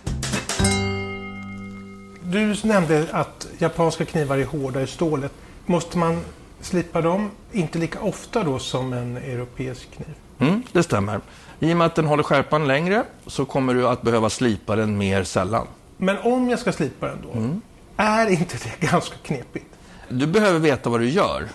Du 2.23 2.57
nämnde 2.63 3.07
att 3.13 3.47
japanska 3.59 4.05
knivar 4.05 4.39
är 4.39 4.45
hårda 4.45 4.83
i 4.83 4.87
stålet. 4.87 5.33
Måste 5.67 5.99
man 5.99 6.21
slipar 6.61 7.03
de 7.03 7.31
inte 7.53 7.79
lika 7.79 8.01
ofta 8.01 8.45
då 8.45 8.59
som 8.59 8.93
en 8.93 9.17
europeisk 9.17 9.91
kniv? 9.91 10.15
Mm, 10.39 10.63
det 10.73 10.83
stämmer. 10.83 11.21
I 11.61 11.73
och 11.73 11.77
med 11.77 11.87
att 11.87 11.95
den 11.95 12.07
håller 12.07 12.23
skärpan 12.23 12.69
längre 12.69 13.05
så 13.27 13.45
kommer 13.45 13.75
du 13.75 13.89
att 13.89 14.03
behöva 14.03 14.31
slipa 14.31 14.77
den 14.77 14.99
mer 14.99 15.25
sällan. 15.25 15.67
Men 15.97 16.19
om 16.19 16.51
jag 16.51 16.59
ska 16.59 16.73
slipa 16.73 17.07
den 17.07 17.19
då, 17.23 17.39
mm. 17.39 17.61
är 17.97 18.27
inte 18.27 18.57
det 18.65 18.87
ganska 18.91 19.17
knepigt? 19.23 19.67
Du 20.09 20.27
behöver 20.27 20.59
veta 20.59 20.91
vad 20.91 21.01
du 21.01 21.09
gör. 21.09 21.49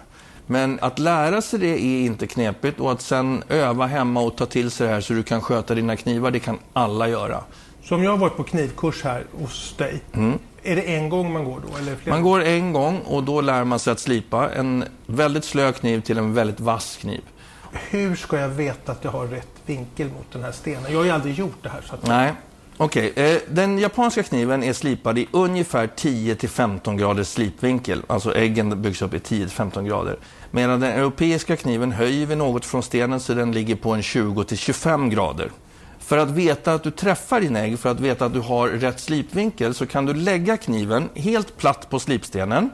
Men 0.48 0.80
att 0.82 1.00
lära 1.00 1.42
sig 1.42 1.60
det 1.60 1.82
är 1.82 2.06
inte 2.06 2.28
knepigt 2.28 2.80
och 2.80 2.92
att 2.92 3.02
sen 3.02 3.44
öva 3.50 3.86
hemma 3.86 4.22
och 4.22 4.36
ta 4.36 4.46
till 4.46 4.72
sig 4.72 4.88
det 4.88 4.94
här 4.94 5.02
så 5.02 5.14
du 5.14 5.24
kan 5.24 5.42
sköta 5.42 5.76
dina 5.76 5.96
knivar, 5.96 6.32
det 6.32 6.40
kan 6.40 6.60
alla 6.74 7.10
göra. 7.10 7.44
Så 7.84 7.96
om 7.96 8.04
jag 8.04 8.12
har 8.12 8.18
varit 8.18 8.38
på 8.38 8.44
knivkurs 8.44 9.04
här 9.04 9.26
hos 9.32 9.76
dig, 9.78 10.02
mm. 10.14 10.40
Är 10.64 10.76
det 10.76 10.82
en 10.82 11.10
gång 11.10 11.34
man 11.34 11.44
går 11.44 11.62
då? 11.70 11.78
Eller 11.78 11.96
flera? 11.96 12.16
Man 12.16 12.24
går 12.24 12.44
en 12.44 12.74
gång 12.74 13.00
och 13.00 13.24
då 13.24 13.42
lär 13.42 13.64
man 13.64 13.80
sig 13.80 13.92
att 13.92 14.00
slipa 14.00 14.50
en 14.50 14.84
väldigt 15.06 15.46
slö 15.46 15.72
kniv 15.72 16.02
till 16.02 16.18
en 16.18 16.34
väldigt 16.34 16.60
vass 16.60 16.98
kniv. 17.02 17.22
Hur 17.90 18.16
ska 18.16 18.40
jag 18.40 18.50
veta 18.50 18.92
att 18.92 19.04
jag 19.04 19.12
har 19.12 19.28
rätt 19.28 19.48
vinkel 19.66 20.08
mot 20.08 20.32
den 20.32 20.44
här 20.44 20.52
stenen? 20.52 20.84
Jag 20.92 20.98
har 20.98 21.06
ju 21.06 21.12
aldrig 21.12 21.36
gjort 21.36 21.58
det 21.62 21.70
här. 21.70 21.82
Så 21.82 21.96
att... 21.96 22.08
Nej. 22.08 22.34
Okej, 22.78 23.12
okay. 23.12 23.34
Eh, 23.34 23.40
den 23.50 23.80
japanska 23.80 24.24
kniven 24.24 24.64
är 24.64 24.74
slipad 24.74 25.18
i 25.18 25.28
ungefär 25.32 25.88
10-15 25.88 26.98
graders 26.98 27.28
slipvinkel. 27.28 28.02
Alltså 28.08 28.36
äggen 28.36 28.82
byggs 28.82 29.02
upp 29.02 29.14
i 29.14 29.18
10-15 29.18 29.88
grader. 29.88 30.18
Medan 30.52 30.80
den 30.80 30.92
europeiska 30.92 31.56
kniven 31.56 31.92
höjer 31.92 32.26
vi 32.26 32.36
något 32.36 32.66
från 32.66 32.84
stenen 32.84 33.20
så 33.20 33.34
den 33.34 33.52
ligger 33.52 33.76
på 33.76 33.92
en 33.92 34.02
20-25 34.02 35.10
grader. 35.10 35.52
För 36.06 36.18
att 36.18 36.30
veta 36.30 36.74
att 36.74 36.84
du 36.84 36.92
träffar 36.92 37.42
din 37.42 37.56
ägg, 37.56 37.80
för 37.80 37.92
att 37.92 38.00
veta 38.00 38.26
att 38.26 38.34
du 38.34 38.40
har 38.40 38.68
rätt 38.68 39.00
slipvinkel, 39.00 39.74
så 39.74 39.86
kan 39.86 40.06
du 40.06 40.14
lägga 40.14 40.58
kniven 40.58 41.10
helt 41.16 41.58
platt 41.58 41.90
på 41.90 42.00
slipstenen, 42.00 42.70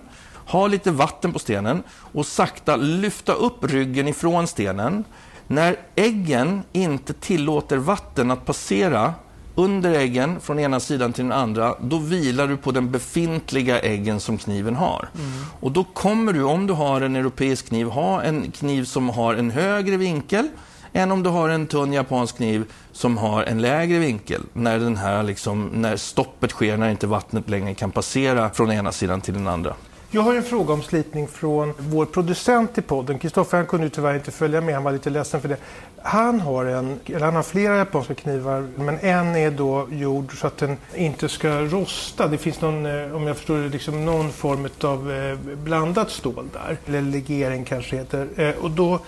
ha 0.46 0.68
lite 0.68 0.92
vatten 0.92 1.34
på 1.34 1.40
stenen 1.40 1.84
och 1.90 2.26
sakta 2.26 2.76
lyfta 2.76 3.34
upp 3.34 3.64
ryggen 3.64 4.08
ifrån 4.08 4.48
stenen. 4.48 5.04
När 5.48 5.76
äggen 5.96 6.64
inte 6.72 7.14
tillåter 7.14 7.78
vatten 7.78 8.32
att 8.32 8.46
passera 8.46 9.14
under 9.56 9.92
äggen 9.92 10.40
från 10.40 10.60
ena 10.60 10.80
sidan 10.80 11.14
till 11.14 11.24
den 11.24 11.32
andra, 11.32 11.76
då 11.82 11.98
vilar 11.98 12.48
du 12.48 12.58
på 12.58 12.72
den 12.72 12.92
befintliga 12.92 13.80
äggen 13.80 14.20
som 14.20 14.38
kniven 14.38 14.76
har. 14.76 15.10
Mm. 15.16 15.46
Och 15.60 15.72
då 15.72 15.84
kommer 15.84 16.34
du, 16.34 16.44
om 16.44 16.68
du 16.68 16.74
har 16.74 17.02
en 17.02 17.16
europeisk 17.16 17.68
kniv, 17.68 17.88
ha 17.88 18.22
en 18.22 18.52
kniv 18.52 18.84
som 18.84 19.10
har 19.10 19.34
en 19.34 19.52
högre 19.52 19.98
vinkel 19.98 20.48
än 20.94 21.12
om 21.12 21.24
du 21.24 21.30
har 21.30 21.50
en 21.50 21.68
tunn 21.68 21.94
japansk 21.94 22.38
kniv 22.38 22.66
som 22.92 23.18
har 23.18 23.44
en 23.44 23.62
lägre 23.62 24.00
vinkel 24.00 24.42
när, 24.54 24.80
den 24.80 24.98
här 24.98 25.24
liksom, 25.24 25.70
när 25.74 25.98
stoppet 25.98 26.52
sker, 26.52 26.78
när 26.78 26.90
inte 26.90 27.08
vattnet 27.08 27.50
längre 27.50 27.74
kan 27.74 27.92
passera 27.92 28.50
från 28.50 28.72
ena 28.72 28.92
sidan 28.92 29.22
till 29.22 29.34
den 29.34 29.48
andra. 29.48 29.76
Jag 30.12 30.22
har 30.22 30.36
en 30.36 30.44
fråga 30.44 30.74
om 30.74 30.82
slipning 30.82 31.28
från 31.28 31.74
vår 31.78 32.06
producent 32.06 32.78
i 32.78 32.82
podden. 32.82 33.20
Kristoffer 33.20 33.64
kunde 33.64 33.86
ju 33.86 33.90
tyvärr 33.90 34.16
inte 34.16 34.32
följa 34.32 34.62
med, 34.62 34.76
han 34.76 34.84
var 34.84 34.92
lite 34.92 35.10
ledsen 35.10 35.42
för 35.42 35.50
det. 35.50 35.58
Han 36.02 36.40
har, 36.40 36.66
en, 36.66 37.00
eller 37.06 37.26
han 37.26 37.36
har 37.36 37.44
flera 37.44 37.78
japanska 37.78 38.16
knivar, 38.16 38.68
men 38.76 39.00
en 39.00 39.36
är 39.36 39.52
då 39.52 39.88
gjord 39.92 40.40
så 40.40 40.48
att 40.48 40.58
den 40.58 40.78
inte 40.96 41.30
ska 41.30 41.62
rosta. 41.62 42.28
Det 42.28 42.38
finns 42.38 42.62
någon, 42.62 42.86
eh, 42.86 43.16
om 43.16 43.28
jag 43.28 43.38
förstår 43.38 43.58
det, 43.58 43.70
liksom 43.70 44.06
någon 44.06 44.32
form 44.32 44.70
av 44.82 45.12
eh, 45.12 45.38
blandat 45.56 46.10
stål 46.10 46.50
där. 46.54 46.78
Eller 46.86 47.02
legering 47.02 47.66
kanske 47.66 47.96
heter. 47.96 48.28
Eh, 48.36 48.56
och 48.64 48.72
då 48.72 49.00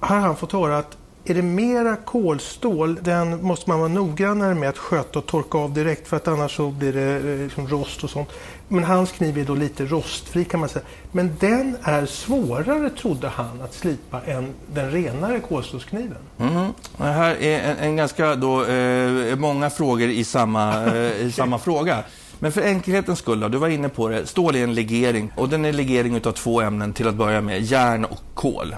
har 0.00 0.16
han 0.16 0.36
fått 0.36 0.52
höra 0.52 0.78
att 0.78 0.96
är 1.24 1.34
det 1.34 1.42
mera 1.42 1.96
kolstål, 1.96 2.98
den 3.02 3.44
måste 3.44 3.70
man 3.70 3.78
vara 3.78 3.88
noggrannare 3.88 4.54
med 4.54 4.68
att 4.68 4.78
sköta 4.78 5.18
och 5.18 5.26
torka 5.26 5.58
av 5.58 5.74
direkt 5.74 6.08
för 6.08 6.16
att 6.16 6.28
annars 6.28 6.56
så 6.56 6.70
blir 6.70 6.92
det 6.92 7.32
eh, 7.32 7.38
liksom 7.38 7.68
rost 7.68 8.04
och 8.04 8.10
sånt. 8.10 8.28
Men 8.68 8.84
hans 8.84 9.12
kniv 9.12 9.38
är 9.38 9.44
då 9.44 9.54
lite 9.54 9.84
rostfri 9.84 10.44
kan 10.44 10.60
man 10.60 10.68
säga. 10.68 10.84
Men 11.12 11.36
den 11.40 11.76
är 11.82 12.06
svårare 12.06 12.90
trodde 12.90 13.28
han 13.28 13.62
att 13.62 13.74
slipa 13.74 14.20
än 14.20 14.54
den 14.74 14.90
renare 14.90 15.40
kolstålskniven. 15.40 16.16
Mm. 16.38 16.66
Det 16.96 17.04
här 17.04 17.42
är 17.42 17.60
en, 17.60 17.76
en 17.76 17.96
ganska 17.96 18.34
då, 18.34 18.64
eh, 18.64 19.36
många 19.36 19.70
frågor 19.70 20.08
i 20.08 20.24
samma, 20.24 20.86
eh, 20.86 21.26
i 21.26 21.32
samma 21.36 21.58
fråga. 21.58 22.04
Men 22.42 22.52
för 22.52 22.62
enkelhetens 22.62 23.18
skull, 23.18 23.40
då, 23.40 23.48
du 23.48 23.58
var 23.58 23.68
inne 23.68 23.88
på 23.88 24.08
det, 24.08 24.26
stål 24.26 24.56
är 24.56 24.64
en 24.64 24.74
legering 24.74 25.32
och 25.36 25.48
den 25.48 25.64
är 25.64 25.72
legering 25.72 26.20
av 26.26 26.32
två 26.32 26.60
ämnen 26.60 26.92
till 26.92 27.08
att 27.08 27.14
börja 27.14 27.40
med, 27.40 27.62
järn 27.62 28.04
och 28.04 28.20
kol. 28.34 28.74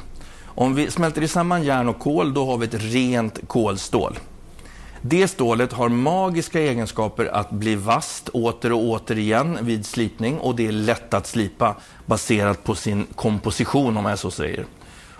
Om 0.55 0.75
vi 0.75 0.91
smälter 0.91 1.27
samman 1.27 1.63
järn 1.63 1.89
och 1.89 1.99
kol, 1.99 2.35
då 2.35 2.47
har 2.47 2.59
vi 2.59 2.67
ett 2.67 2.85
rent 2.85 3.49
kolstål. 3.49 4.19
Det 5.01 5.29
stålet 5.29 5.73
har 5.73 5.89
magiska 5.89 6.61
egenskaper 6.61 7.27
att 7.27 7.51
bli 7.51 7.75
vasst 7.75 8.29
åter 8.29 8.73
och 8.73 8.85
åter 8.85 9.19
igen 9.19 9.59
vid 9.63 9.87
slipning 9.87 10.39
och 10.39 10.57
det 10.57 10.67
är 10.67 10.73
lätt 10.73 11.15
att 11.15 11.27
slipa 11.27 11.77
baserat 12.07 12.65
på 12.65 12.75
sin 12.75 13.07
komposition 13.15 13.97
om 13.97 14.05
jag 14.05 14.19
så 14.19 14.31
säger. 14.31 14.65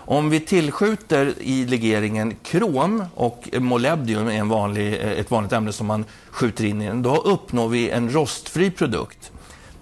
Om 0.05 0.29
vi 0.29 0.39
tillskjuter 0.39 1.33
i 1.39 1.65
legeringen 1.65 2.35
krom 2.43 3.03
och 3.15 3.49
molybdium 3.59 4.27
är 4.27 4.31
en 4.31 4.49
vanlig, 4.49 4.93
eh, 4.93 5.11
ett 5.11 5.31
vanligt 5.31 5.53
ämne 5.53 5.71
som 5.71 5.87
man 5.87 6.05
skjuter 6.31 6.65
in 6.65 6.81
i 6.81 6.87
den, 6.87 7.01
då 7.01 7.15
uppnår 7.15 7.69
vi 7.69 7.89
en 7.89 8.09
rostfri 8.09 8.71
produkt. 8.71 9.31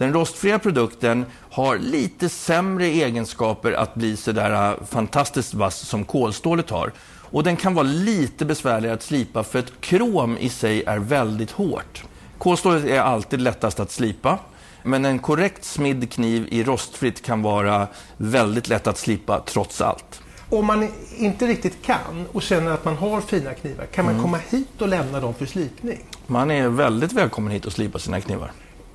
Den 0.01 0.13
rostfria 0.13 0.59
produkten 0.59 1.25
har 1.51 1.77
lite 1.77 2.29
sämre 2.29 2.85
egenskaper 2.85 3.71
att 3.71 3.95
bli 3.95 4.17
sådär 4.17 4.71
äh, 4.71 4.85
fantastiskt 4.85 5.53
vass 5.53 5.75
som 5.75 6.05
kolstålet 6.05 6.69
har. 6.69 6.91
Och 7.11 7.43
den 7.43 7.55
kan 7.55 7.73
vara 7.73 7.83
lite 7.83 8.45
besvärligare 8.45 8.95
att 8.95 9.03
slipa 9.03 9.43
för 9.43 9.59
att 9.59 9.81
krom 9.81 10.37
i 10.37 10.49
sig 10.49 10.83
är 10.83 10.97
väldigt 10.97 11.51
hårt. 11.51 12.03
Kolstålet 12.37 12.85
är 12.85 12.99
alltid 12.99 13.41
lättast 13.41 13.79
att 13.79 13.91
slipa. 13.91 14.39
Men 14.83 15.05
en 15.05 15.19
korrekt 15.19 15.63
smidd 15.63 16.11
kniv 16.11 16.47
i 16.51 16.63
rostfritt 16.63 17.21
kan 17.21 17.41
vara 17.41 17.87
väldigt 18.17 18.67
lätt 18.67 18.87
att 18.87 18.97
slipa 18.97 19.39
trots 19.45 19.81
allt. 19.81 20.21
Om 20.49 20.65
man 20.65 20.89
inte 21.17 21.47
riktigt 21.47 21.85
kan 21.85 22.27
och 22.31 22.41
känner 22.41 22.71
att 22.71 22.85
man 22.85 22.97
har 22.97 23.21
fina 23.21 23.53
knivar, 23.53 23.85
kan 23.85 24.05
man 24.05 24.13
mm. 24.13 24.23
komma 24.23 24.39
hit 24.49 24.81
och 24.81 24.87
lämna 24.87 25.19
dem 25.19 25.33
för 25.33 25.45
slipning? 25.45 25.99
Man 26.27 26.51
är 26.51 26.69
väldigt 26.69 27.11
välkommen 27.11 27.51
hit 27.51 27.65
och 27.65 27.73
slipa 27.73 27.99
sina 27.99 28.21
knivar. 28.21 28.51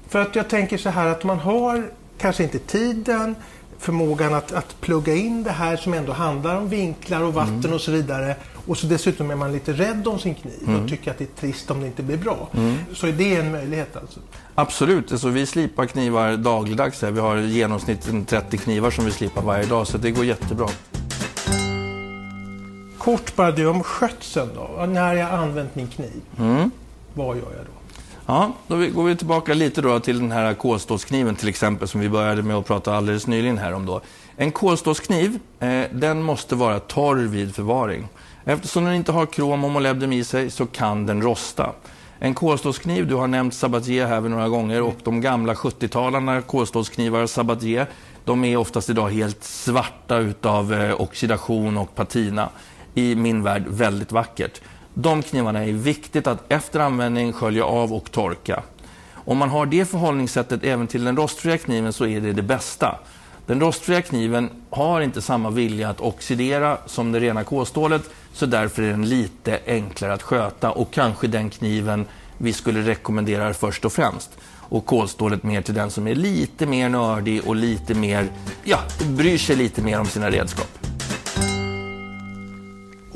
För 0.08 0.22
att 0.22 0.36
jag 0.36 0.48
tänker 0.48 0.78
så 0.78 0.90
här 0.90 1.06
att 1.06 1.24
man 1.24 1.38
har 1.38 1.90
kanske 2.18 2.42
inte 2.42 2.58
tiden, 2.58 3.34
förmågan 3.78 4.34
att, 4.34 4.52
att 4.52 4.80
plugga 4.80 5.14
in 5.14 5.42
det 5.42 5.50
här 5.50 5.76
som 5.76 5.94
ändå 5.94 6.12
handlar 6.12 6.56
om 6.56 6.68
vinklar 6.68 7.22
och 7.22 7.34
vatten 7.34 7.60
mm. 7.60 7.72
och 7.72 7.80
så 7.80 7.90
vidare. 7.90 8.36
Och 8.66 8.78
så 8.78 8.86
dessutom 8.86 9.30
är 9.30 9.36
man 9.36 9.52
lite 9.52 9.72
rädd 9.72 10.08
om 10.08 10.18
sin 10.18 10.34
kniv 10.34 10.62
mm. 10.66 10.82
och 10.82 10.88
tycker 10.88 11.10
att 11.10 11.18
det 11.18 11.24
är 11.24 11.40
trist 11.40 11.70
om 11.70 11.80
det 11.80 11.86
inte 11.86 12.02
blir 12.02 12.16
bra. 12.16 12.48
Mm. 12.56 12.76
Så 12.94 13.06
är 13.06 13.12
det 13.12 13.36
en 13.36 13.52
möjlighet 13.52 13.96
alltså? 13.96 14.20
Absolut. 14.54 15.12
Alltså, 15.12 15.28
vi 15.28 15.46
slipar 15.46 15.86
knivar 15.86 16.36
dagligdags. 16.36 17.02
Här. 17.02 17.10
Vi 17.10 17.20
har 17.20 17.36
i 17.36 17.52
genomsnitt 17.52 18.28
30 18.28 18.58
knivar 18.58 18.90
som 18.90 19.04
vi 19.04 19.10
slipar 19.10 19.42
varje 19.42 19.66
dag, 19.66 19.86
så 19.86 19.98
det 19.98 20.10
går 20.10 20.24
jättebra. 20.24 20.68
Kort 22.98 23.36
bara 23.36 23.50
du 23.50 23.66
om 23.66 23.82
skötseln 23.82 24.50
då. 24.54 24.86
När 24.86 25.14
jag 25.14 25.30
använt 25.30 25.74
min 25.74 25.88
kniv, 25.88 26.22
mm. 26.38 26.70
vad 27.14 27.36
gör 27.36 27.52
jag 27.56 27.64
då? 27.64 27.75
Ja, 28.28 28.52
då 28.66 28.76
går 28.76 29.04
vi 29.04 29.16
tillbaka 29.16 29.54
lite 29.54 29.80
då 29.80 30.00
till 30.00 30.18
den 30.18 30.32
här 30.32 30.54
kolstålskniven 30.54 31.36
till 31.36 31.48
exempel 31.48 31.88
som 31.88 32.00
vi 32.00 32.08
började 32.08 32.42
med 32.42 32.56
att 32.56 32.66
prata 32.66 32.96
alldeles 32.96 33.26
nyligen 33.26 33.58
här 33.58 33.72
om. 33.72 33.86
Då. 33.86 34.00
En 34.36 34.52
kolstålskniv, 34.52 35.38
eh, 35.60 35.82
den 35.92 36.22
måste 36.22 36.54
vara 36.54 36.80
torr 36.80 37.16
vid 37.16 37.54
förvaring. 37.54 38.08
Eftersom 38.44 38.84
den 38.84 38.94
inte 38.94 39.12
har 39.12 39.26
krom 39.26 39.64
och 39.64 39.70
molybden 39.70 40.12
i 40.12 40.24
sig 40.24 40.50
så 40.50 40.66
kan 40.66 41.06
den 41.06 41.22
rosta. 41.22 41.72
En 42.18 42.34
kolstålskniv, 42.34 43.06
du 43.06 43.14
har 43.14 43.26
nämnt 43.26 43.54
Sabatier 43.54 44.06
här 44.06 44.20
några 44.20 44.48
gånger 44.48 44.82
och 44.82 44.96
de 45.04 45.20
gamla 45.20 45.54
70-talarna 45.54 46.40
kolstålsknivar 46.40 47.26
Sabatier, 47.26 47.86
de 48.24 48.44
är 48.44 48.56
oftast 48.56 48.90
idag 48.90 49.08
helt 49.08 49.44
svarta 49.44 50.18
utav 50.18 50.74
eh, 50.74 51.00
oxidation 51.00 51.76
och 51.76 51.94
patina. 51.94 52.48
I 52.94 53.14
min 53.14 53.42
värld 53.42 53.64
väldigt 53.68 54.12
vackert. 54.12 54.60
De 54.98 55.22
knivarna 55.22 55.64
är 55.64 55.72
viktigt 55.72 56.26
att 56.26 56.52
efter 56.52 56.80
användning 56.80 57.32
skölja 57.32 57.64
av 57.64 57.92
och 57.92 58.10
torka. 58.10 58.62
Om 59.14 59.38
man 59.38 59.48
har 59.48 59.66
det 59.66 59.84
förhållningssättet 59.84 60.64
även 60.64 60.86
till 60.86 61.04
den 61.04 61.16
rostfria 61.16 61.58
kniven 61.58 61.92
så 61.92 62.06
är 62.06 62.20
det 62.20 62.32
det 62.32 62.42
bästa. 62.42 62.98
Den 63.46 63.60
rostfria 63.60 64.02
kniven 64.02 64.50
har 64.70 65.00
inte 65.00 65.22
samma 65.22 65.50
vilja 65.50 65.90
att 65.90 66.00
oxidera 66.00 66.78
som 66.86 67.12
det 67.12 67.20
rena 67.20 67.44
kolstålet 67.44 68.02
så 68.32 68.46
därför 68.46 68.82
är 68.82 68.90
den 68.90 69.08
lite 69.08 69.60
enklare 69.66 70.12
att 70.12 70.22
sköta 70.22 70.70
och 70.70 70.90
kanske 70.90 71.26
den 71.26 71.50
kniven 71.50 72.06
vi 72.38 72.52
skulle 72.52 72.80
rekommendera 72.80 73.54
först 73.54 73.84
och 73.84 73.92
främst. 73.92 74.30
Och 74.68 74.86
kolstålet 74.86 75.42
mer 75.42 75.62
till 75.62 75.74
den 75.74 75.90
som 75.90 76.06
är 76.06 76.14
lite 76.14 76.66
mer 76.66 76.88
nördig 76.88 77.46
och 77.46 77.56
lite 77.56 77.94
mer, 77.94 78.28
ja, 78.64 78.78
bryr 79.06 79.38
sig 79.38 79.56
lite 79.56 79.82
mer 79.82 80.00
om 80.00 80.06
sina 80.06 80.30
redskap. 80.30 80.85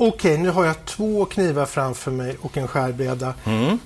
Okej, 0.03 0.37
nu 0.37 0.49
har 0.49 0.65
jag 0.65 0.85
två 0.85 1.25
knivar 1.25 1.65
framför 1.65 2.11
mig 2.11 2.37
och 2.41 2.57
en 2.57 2.67
skärbräda. 2.67 3.33
Mm. 3.45 3.79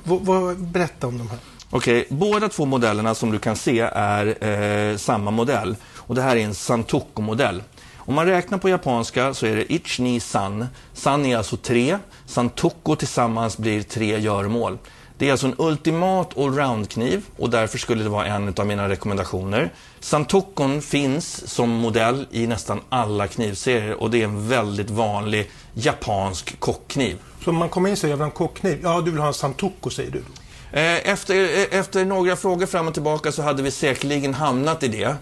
berätta 0.57 1.07
om 1.07 1.17
de 1.17 1.29
här. 1.29 1.39
Okej, 1.69 2.07
båda 2.09 2.49
två 2.49 2.65
modellerna 2.65 3.15
som 3.15 3.31
du 3.31 3.39
kan 3.39 3.55
se 3.55 3.79
är 3.93 4.43
eh, 4.43 4.97
samma 4.97 5.31
modell. 5.31 5.75
Och 5.95 6.15
det 6.15 6.21
här 6.21 6.35
är 6.35 6.39
en 6.39 6.53
Santoko-modell. 6.53 7.63
Om 7.95 8.15
man 8.15 8.25
räknar 8.25 8.57
på 8.57 8.69
japanska 8.69 9.33
så 9.33 9.45
är 9.45 9.55
det 9.55 9.73
Ich 9.73 9.99
ni 9.99 10.19
san. 10.19 10.67
San 10.93 11.25
är 11.25 11.37
alltså 11.37 11.57
tre. 11.57 11.97
Santoko 12.25 12.95
tillsammans 12.95 13.57
blir 13.57 13.83
tre 13.83 14.19
göromål. 14.19 14.77
Det 15.17 15.27
är 15.27 15.31
alltså 15.31 15.47
en 15.47 15.55
ultimat 15.57 16.37
allround-kniv 16.37 17.25
och 17.37 17.49
därför 17.49 17.77
skulle 17.77 18.03
det 18.03 18.09
vara 18.09 18.25
en 18.25 18.53
av 18.57 18.67
mina 18.67 18.89
rekommendationer. 18.89 19.73
Santokon 19.99 20.81
finns 20.81 21.53
som 21.53 21.69
modell 21.69 22.27
i 22.31 22.47
nästan 22.47 22.81
alla 22.89 23.27
knivserier 23.27 24.01
och 24.01 24.11
det 24.11 24.21
är 24.21 24.23
en 24.23 24.49
väldigt 24.49 24.89
vanlig 24.89 25.51
japansk 25.73 26.59
kockkniv. 26.59 27.17
Så 27.43 27.49
om 27.49 27.55
man 27.55 27.69
kommer 27.69 27.89
in 27.89 27.93
och 27.93 27.99
säger 27.99 28.11
jag 28.11 28.17
vill 28.17 28.21
ha 28.21 28.29
en 28.29 28.35
kockkniv, 28.35 28.79
ja 28.83 29.01
du 29.01 29.11
vill 29.11 29.19
ha 29.19 29.27
en 29.27 29.33
Santoko 29.33 29.89
säger 29.89 30.11
du? 30.11 30.23
Eh, 30.71 31.09
efter, 31.09 31.35
eh, 31.35 31.79
efter 31.79 32.05
några 32.05 32.35
frågor 32.35 32.65
fram 32.65 32.87
och 32.87 32.93
tillbaka 32.93 33.31
så 33.31 33.41
hade 33.41 33.63
vi 33.63 33.71
säkerligen 33.71 34.33
hamnat 34.33 34.83
i 34.83 34.87
det. 34.87 35.15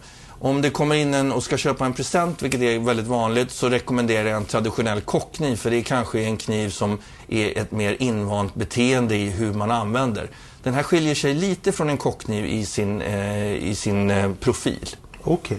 Om 0.43 0.61
det 0.61 0.69
kommer 0.69 0.95
in 0.95 1.13
en 1.13 1.31
och 1.31 1.43
ska 1.43 1.57
köpa 1.57 1.85
en 1.85 1.93
present, 1.93 2.41
vilket 2.41 2.61
är 2.61 2.79
väldigt 2.79 3.07
vanligt, 3.07 3.51
så 3.51 3.69
rekommenderar 3.69 4.29
jag 4.29 4.37
en 4.37 4.45
traditionell 4.45 5.01
kockkniv. 5.01 5.55
För 5.55 5.69
det 5.69 5.77
är 5.77 5.81
kanske 5.81 6.23
en 6.23 6.37
kniv 6.37 6.69
som 6.69 6.99
är 7.27 7.57
ett 7.57 7.71
mer 7.71 7.95
invant 7.99 8.55
beteende 8.55 9.15
i 9.15 9.29
hur 9.29 9.53
man 9.53 9.71
använder. 9.71 10.27
Den 10.63 10.73
här 10.73 10.83
skiljer 10.83 11.15
sig 11.15 11.33
lite 11.33 11.71
från 11.71 11.89
en 11.89 11.97
kockkniv 11.97 12.45
i 12.45 12.65
sin, 12.65 13.01
eh, 13.01 13.53
i 13.53 13.75
sin 13.75 14.11
eh, 14.11 14.31
profil. 14.39 14.95
Okej. 15.21 15.33
Okay. 15.33 15.57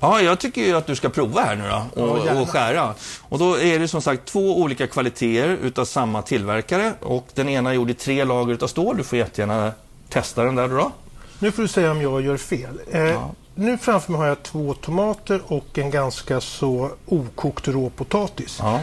Ja, 0.00 0.20
jag 0.20 0.38
tycker 0.38 0.62
ju 0.62 0.76
att 0.76 0.86
du 0.86 0.96
ska 0.96 1.08
prova 1.08 1.40
här 1.40 1.56
nu 1.56 1.64
då 1.68 2.02
och, 2.02 2.26
ja, 2.26 2.40
och 2.40 2.48
skära. 2.48 2.94
Och 3.20 3.38
då 3.38 3.60
är 3.60 3.78
det 3.78 3.88
som 3.88 4.02
sagt 4.02 4.24
två 4.24 4.60
olika 4.60 4.86
kvaliteter 4.86 5.58
utav 5.62 5.84
samma 5.84 6.22
tillverkare 6.22 6.92
och 7.00 7.26
den 7.34 7.48
ena 7.48 7.70
är 7.70 7.74
gjord 7.74 7.90
i 7.90 7.94
tre 7.94 8.24
lager 8.24 8.54
utav 8.54 8.66
stål. 8.66 8.96
Du 8.96 9.04
får 9.04 9.18
jättegärna 9.18 9.72
testa 10.08 10.44
den 10.44 10.54
där 10.54 10.68
då. 10.68 10.92
Nu 11.38 11.52
får 11.52 11.62
du 11.62 11.68
säga 11.68 11.90
om 11.90 12.02
jag 12.02 12.22
gör 12.22 12.36
fel. 12.36 12.80
Eh, 12.90 13.00
ja. 13.00 13.30
Nu 13.54 13.78
framför 13.78 14.12
mig 14.12 14.20
har 14.20 14.26
jag 14.26 14.42
två 14.42 14.74
tomater 14.74 15.40
och 15.46 15.78
en 15.78 15.90
ganska 15.90 16.40
så 16.40 16.90
okokt 17.06 17.68
råpotatis. 17.68 18.58
Ja. 18.60 18.80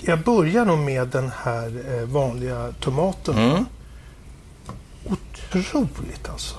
Jag 0.00 0.20
börjar 0.20 0.64
nog 0.64 0.78
med 0.78 1.08
den 1.08 1.30
här 1.42 1.96
eh, 1.96 2.08
vanliga 2.08 2.72
tomaten. 2.80 3.38
Mm. 3.38 3.64
Otroligt 5.04 6.28
alltså. 6.28 6.56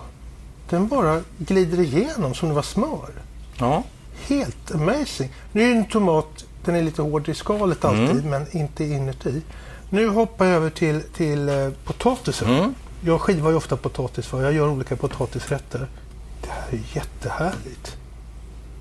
Den 0.69 0.87
bara 0.87 1.21
glider 1.37 1.79
igenom 1.79 2.33
som 2.33 2.49
det 2.49 2.55
var 2.55 2.61
smör. 2.61 3.09
Ja. 3.57 3.83
Helt 4.27 4.71
amazing. 4.75 5.29
Nu 5.51 5.71
är 5.71 5.75
en 5.75 5.85
tomat, 5.85 6.45
den 6.65 6.75
är 6.75 6.81
lite 6.81 7.01
hård 7.01 7.29
i 7.29 7.33
skalet 7.33 7.85
alltid, 7.85 8.09
mm. 8.09 8.29
men 8.29 8.57
inte 8.57 8.83
inuti. 8.83 9.41
Nu 9.89 10.07
hoppar 10.07 10.45
jag 10.45 10.55
över 10.55 10.69
till, 10.69 11.01
till 11.01 11.49
eh, 11.49 11.69
potatisen. 11.83 12.49
Mm. 12.49 12.75
Jag 13.01 13.21
skivar 13.21 13.49
ju 13.49 13.55
ofta 13.55 13.77
potatis 13.77 14.25
för 14.25 14.43
jag 14.43 14.53
gör 14.53 14.69
olika 14.69 14.95
potatisrätter. 14.95 15.87
Är 16.71 16.79
jättehärligt. 16.93 17.97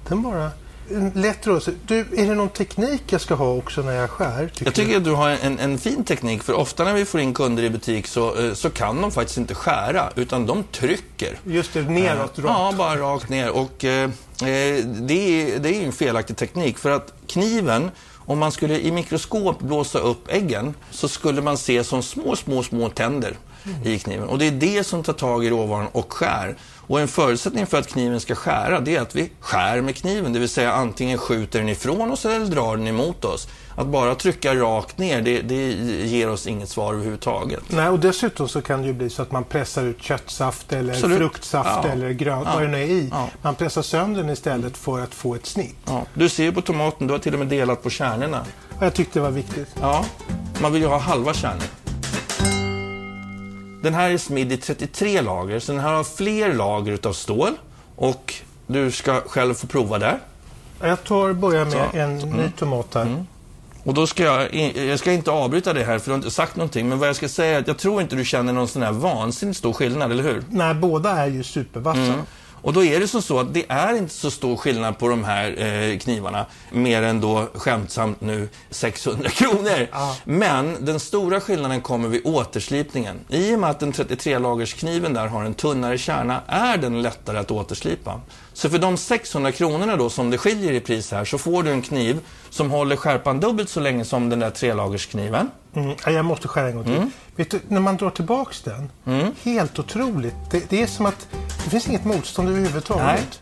Den 0.08 0.22
bara... 0.22 0.50
En 0.90 1.10
lätt 1.14 1.46
rörelse. 1.46 1.72
Du, 1.86 1.98
är 1.98 2.26
det 2.26 2.34
någon 2.34 2.48
teknik 2.48 3.02
jag 3.10 3.20
ska 3.20 3.34
ha 3.34 3.52
också 3.52 3.82
när 3.82 3.92
jag 3.92 4.10
skär? 4.10 4.48
Tycker 4.48 4.64
jag 4.64 4.74
tycker 4.74 4.96
att 4.96 5.04
du 5.04 5.10
har 5.10 5.28
en, 5.28 5.58
en 5.58 5.78
fin 5.78 6.04
teknik, 6.04 6.42
för 6.42 6.52
ofta 6.52 6.84
när 6.84 6.94
vi 6.94 7.04
får 7.04 7.20
in 7.20 7.34
kunder 7.34 7.62
i 7.62 7.70
butik 7.70 8.06
så, 8.06 8.36
eh, 8.36 8.54
så 8.54 8.70
kan 8.70 9.00
de 9.00 9.10
faktiskt 9.12 9.38
inte 9.38 9.54
skära, 9.54 10.10
utan 10.14 10.46
de 10.46 10.64
trycker. 10.64 11.38
Just 11.44 11.72
det, 11.72 11.82
neråt, 11.82 12.38
rakt. 12.38 12.48
Ja, 12.48 12.74
bara 12.78 12.96
rakt 12.96 13.28
ner. 13.28 13.50
Och, 13.50 13.84
eh, 13.84 14.04
eh, 14.04 14.10
det, 14.84 15.14
är, 15.14 15.58
det 15.58 15.74
är 15.74 15.86
en 15.86 15.92
felaktig 15.92 16.36
teknik, 16.36 16.78
för 16.78 16.90
att 16.90 17.12
kniven 17.26 17.90
om 18.28 18.38
man 18.38 18.52
skulle 18.52 18.80
i 18.80 18.92
mikroskop 18.92 19.60
blåsa 19.60 19.98
upp 19.98 20.28
äggen 20.28 20.74
så 20.90 21.08
skulle 21.08 21.42
man 21.42 21.58
se 21.58 21.84
som 21.84 22.02
små, 22.02 22.36
små, 22.36 22.62
små 22.62 22.88
tänder 22.88 23.36
mm. 23.64 23.86
i 23.86 23.98
kniven. 23.98 24.28
Och 24.28 24.38
det 24.38 24.46
är 24.46 24.52
det 24.52 24.84
som 24.84 25.02
tar 25.02 25.12
tag 25.12 25.44
i 25.44 25.50
råvaran 25.50 25.86
och 25.92 26.12
skär. 26.12 26.56
Och 26.88 27.00
en 27.00 27.08
förutsättning 27.08 27.66
för 27.66 27.78
att 27.78 27.86
kniven 27.86 28.20
ska 28.20 28.34
skära, 28.34 28.80
det 28.80 28.96
är 28.96 29.00
att 29.00 29.14
vi 29.14 29.30
skär 29.40 29.80
med 29.80 29.96
kniven. 29.96 30.32
Det 30.32 30.38
vill 30.38 30.48
säga 30.48 30.72
antingen 30.72 31.18
skjuter 31.18 31.58
den 31.58 31.68
ifrån 31.68 32.10
oss 32.10 32.24
eller 32.24 32.46
drar 32.46 32.76
den 32.76 32.86
emot 32.86 33.24
oss. 33.24 33.48
Att 33.76 33.86
bara 33.86 34.14
trycka 34.14 34.54
rakt 34.54 34.98
ner, 34.98 35.22
det, 35.22 35.40
det 35.40 35.72
ger 36.06 36.30
oss 36.30 36.46
inget 36.46 36.68
svar 36.68 36.94
överhuvudtaget. 36.94 37.62
Nej, 37.68 37.88
och 37.88 37.98
dessutom 37.98 38.48
så 38.48 38.62
kan 38.62 38.80
det 38.80 38.86
ju 38.86 38.92
bli 38.92 39.10
så 39.10 39.22
att 39.22 39.32
man 39.32 39.44
pressar 39.44 39.82
ut 39.82 40.02
köttsaft 40.02 40.72
eller 40.72 40.92
Absolut. 40.92 41.18
fruktsaft 41.18 41.80
ja. 41.84 41.88
eller 41.88 42.10
grönt, 42.10 42.46
ja. 42.46 42.54
vad 42.54 42.62
det 42.62 42.68
nu 42.68 42.82
är 42.82 42.86
i. 42.86 43.08
Ja. 43.12 43.28
Man 43.42 43.54
pressar 43.54 43.82
sönder 43.82 44.22
den 44.22 44.30
istället 44.30 44.76
för 44.76 45.00
att 45.00 45.14
få 45.14 45.34
ett 45.34 45.46
snitt. 45.46 45.76
Ja. 45.86 46.02
Du 46.14 46.28
ser 46.28 46.44
ju 46.44 46.52
på 46.52 46.62
tomaten, 46.62 47.06
du 47.06 47.12
har 47.12 47.18
till 47.18 47.32
och 47.32 47.38
med 47.38 47.48
delat 47.48 47.82
på 47.82 47.90
kärnorna. 47.90 48.44
Jag 48.80 48.94
tyckte 48.94 49.18
det 49.18 49.22
var 49.22 49.30
viktigt. 49.30 49.68
Ja, 49.80 50.04
man 50.60 50.72
vill 50.72 50.82
ju 50.82 50.88
ha 50.88 50.98
halva 50.98 51.34
kärnor. 51.34 51.64
Den 53.82 53.94
här 53.94 54.10
är 54.10 54.18
smidd 54.18 54.52
i 54.52 54.56
33 54.56 55.20
lager, 55.20 55.58
så 55.58 55.72
den 55.72 55.80
här 55.80 55.92
har 55.94 56.04
fler 56.04 56.54
lager 56.54 56.92
utav 56.92 57.12
stål. 57.12 57.52
Och 57.96 58.34
du 58.66 58.90
ska 58.90 59.20
själv 59.20 59.54
få 59.54 59.66
prova 59.66 59.98
där. 59.98 60.18
Jag 60.80 61.04
tar 61.04 61.32
börjar 61.32 61.64
med 61.64 61.72
så. 61.72 61.98
en 61.98 62.20
mm. 62.20 62.30
ny 62.30 62.50
tomat 62.50 62.94
här. 62.94 63.02
Mm. 63.02 63.26
Och 63.84 63.94
då 63.94 64.06
ska 64.06 64.22
jag, 64.22 64.54
jag 64.74 64.98
ska 64.98 65.12
inte 65.12 65.30
avbryta 65.30 65.72
det 65.72 65.84
här 65.84 65.98
för 65.98 66.04
du 66.04 66.10
har 66.10 66.16
inte 66.16 66.30
sagt 66.30 66.56
någonting. 66.56 66.88
Men 66.88 66.98
vad 66.98 67.08
jag 67.08 67.16
ska 67.16 67.28
säga 67.28 67.56
är 67.56 67.60
att 67.60 67.66
jag 67.66 67.78
tror 67.78 68.02
inte 68.02 68.16
du 68.16 68.24
känner 68.24 68.52
någon 68.52 68.68
sån 68.68 68.82
här 68.82 68.92
vansinnigt 68.92 69.58
stor 69.58 69.72
skillnad, 69.72 70.12
eller 70.12 70.22
hur? 70.22 70.42
Nej, 70.50 70.74
båda 70.74 71.10
är 71.10 71.26
ju 71.26 71.42
supervassa. 71.42 72.00
Mm. 72.00 72.20
Och 72.68 72.74
då 72.74 72.84
är 72.84 73.00
det 73.00 73.08
som 73.08 73.22
så 73.22 73.40
att 73.40 73.54
det 73.54 73.64
är 73.68 73.96
inte 73.96 74.14
så 74.14 74.30
stor 74.30 74.56
skillnad 74.56 74.98
på 74.98 75.08
de 75.08 75.24
här 75.24 75.62
eh, 75.62 75.98
knivarna, 75.98 76.46
mer 76.70 77.02
än 77.02 77.20
då 77.20 77.48
skämtsamt 77.54 78.20
nu 78.20 78.48
600 78.70 79.30
kronor. 79.34 79.88
Ja. 79.92 80.16
Men 80.24 80.84
den 80.84 81.00
stora 81.00 81.40
skillnaden 81.40 81.80
kommer 81.80 82.08
vid 82.08 82.20
återslipningen. 82.24 83.20
I 83.28 83.54
och 83.54 83.58
med 83.58 83.70
att 83.70 83.80
den 83.80 83.92
33-lagerskniven 83.92 85.14
där 85.14 85.26
har 85.26 85.44
en 85.44 85.54
tunnare 85.54 85.98
kärna 85.98 86.42
är 86.46 86.76
den 86.76 87.02
lättare 87.02 87.38
att 87.38 87.50
återslipa. 87.50 88.20
Så 88.52 88.70
för 88.70 88.78
de 88.78 88.96
600 88.96 89.52
kronorna 89.52 89.96
då 89.96 90.10
som 90.10 90.30
det 90.30 90.38
skiljer 90.38 90.72
i 90.72 90.80
pris 90.80 91.12
här 91.12 91.24
så 91.24 91.38
får 91.38 91.62
du 91.62 91.70
en 91.70 91.82
kniv 91.82 92.20
som 92.50 92.70
håller 92.70 92.96
skärpan 92.96 93.40
dubbelt 93.40 93.68
så 93.68 93.80
länge 93.80 94.04
som 94.04 94.30
den 94.30 94.38
där 94.38 94.50
trelagerskniven. 94.50 95.50
Mm. 95.84 95.96
ja, 96.04 96.10
Jag 96.12 96.24
måste 96.24 96.48
skära 96.48 96.68
en 96.68 96.74
gång 96.74 96.84
till. 96.84 96.96
Mm. 96.96 97.10
Vet 97.36 97.50
du, 97.50 97.60
när 97.68 97.80
man 97.80 97.96
drar 97.96 98.10
tillbaks 98.10 98.62
den, 98.62 98.90
helt 99.42 99.78
otroligt. 99.78 100.34
Det, 100.50 100.70
det 100.70 100.82
är 100.82 100.86
som 100.86 101.06
att 101.06 101.28
det 101.64 101.70
finns 101.70 101.88
inget 101.88 102.04
motstånd 102.04 102.48
överhuvudtaget. 102.48 103.40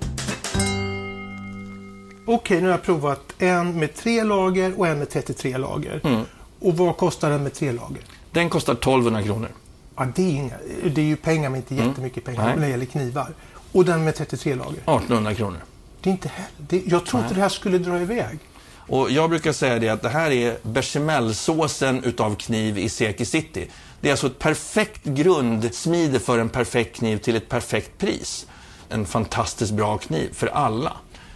Okej, 2.27 2.61
nu 2.61 2.67
har 2.67 2.71
jag 2.73 2.83
provat 2.83 3.21
en 3.39 3.79
med 3.79 3.95
tre 3.95 4.25
lager 4.25 4.79
och 4.79 4.87
en 4.87 4.99
med 4.99 5.11
33 5.11 5.59
lager. 5.59 6.01
Mm. 6.05 6.23
Och 6.61 6.77
vad 6.77 6.97
kostar 6.97 7.31
den 7.31 7.43
med 7.43 7.55
tre 7.55 7.73
lager? 7.73 8.03
Den 8.33 8.51
kostar 8.51 8.73
1200 8.73 9.23
kronor. 9.23 9.49
Ja, 9.97 10.07
det, 10.15 10.23
är 10.23 10.33
inga, 10.37 10.55
det 10.95 11.01
är 11.01 11.05
ju 11.05 11.17
pengar 11.17 11.51
men 11.51 11.57
inte 11.57 11.75
jättemycket 11.75 12.25
pengar 12.25 12.41
Mm. 12.43 12.49
Nej. 12.51 12.57
när 12.61 12.67
det 12.67 12.71
gäller 12.71 12.87
knivar. 12.87 13.29
Och 13.73 13.85
den 13.85 14.05
med 14.05 14.15
33 14.15 14.55
lager? 14.55 14.73
1800 14.79 15.35
kronor. 15.35 15.59
Det 16.01 16.11
är 16.11 16.13
inte 16.13 16.29
heller... 16.29 16.51
Det, 16.59 16.83
jag 16.87 17.07
trodde 17.07 17.29
det 17.35 17.41
här 17.41 17.49
skulle 17.49 17.79
dra 17.79 18.01
iväg. 18.01 18.39
Och 18.89 19.11
jag 19.11 19.31
brukar 19.31 19.53
säga 19.53 19.79
det 19.79 19.89
att 19.89 20.03
det 20.03 20.09
här 20.09 20.31
är 20.31 20.57
bechamelsåsen 20.63 22.05
utav 22.05 22.35
kniv 22.35 22.79
i 22.79 22.89
Seki 22.89 23.25
City. 23.25 23.71
Det 24.01 24.09
är 24.09 24.13
alltså 24.13 24.27
ett 24.27 24.39
perfekt 24.39 25.05
grundsmide 25.05 26.21
för 26.21 26.39
en 26.39 26.49
perfekt 26.49 26.97
kniv 26.97 27.19
till 27.19 27.37
ett 27.37 27.49
perfekt 27.49 27.99
pris. 27.99 28.47
En 28.89 29.07
fantastiskt 29.07 29.73
bra 29.73 29.99
kniv 29.99 30.29
för 30.33 30.47
alla. 30.47 30.93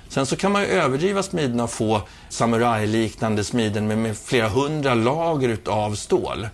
Sen 0.09 0.27
så 0.27 0.37
kan 0.37 0.53
man 0.53 0.63
ju 0.63 0.69
överdriva 0.69 1.23
smiden 1.23 1.61
och 1.61 1.71
få 1.71 2.03
samurajliknande 2.29 3.45
smiden 3.45 3.87
med, 3.87 3.99
med 3.99 4.19
flera 4.19 4.49
hundra 4.49 4.95
lager 4.95 5.49
utav 5.49 5.95
stål. 5.95 6.49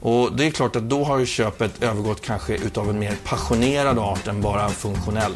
Och 0.00 0.36
det 0.36 0.46
är 0.46 0.50
klart 0.50 0.76
att 0.76 0.88
då 0.88 1.04
har 1.04 1.18
ju 1.18 1.26
köpet 1.26 1.82
övergått 1.82 2.20
kanske 2.20 2.56
utav 2.56 2.90
en 2.90 2.98
mer 2.98 3.16
passionerad 3.24 3.98
art 3.98 4.26
än 4.26 4.40
bara 4.40 4.68
funktionell. 4.68 5.32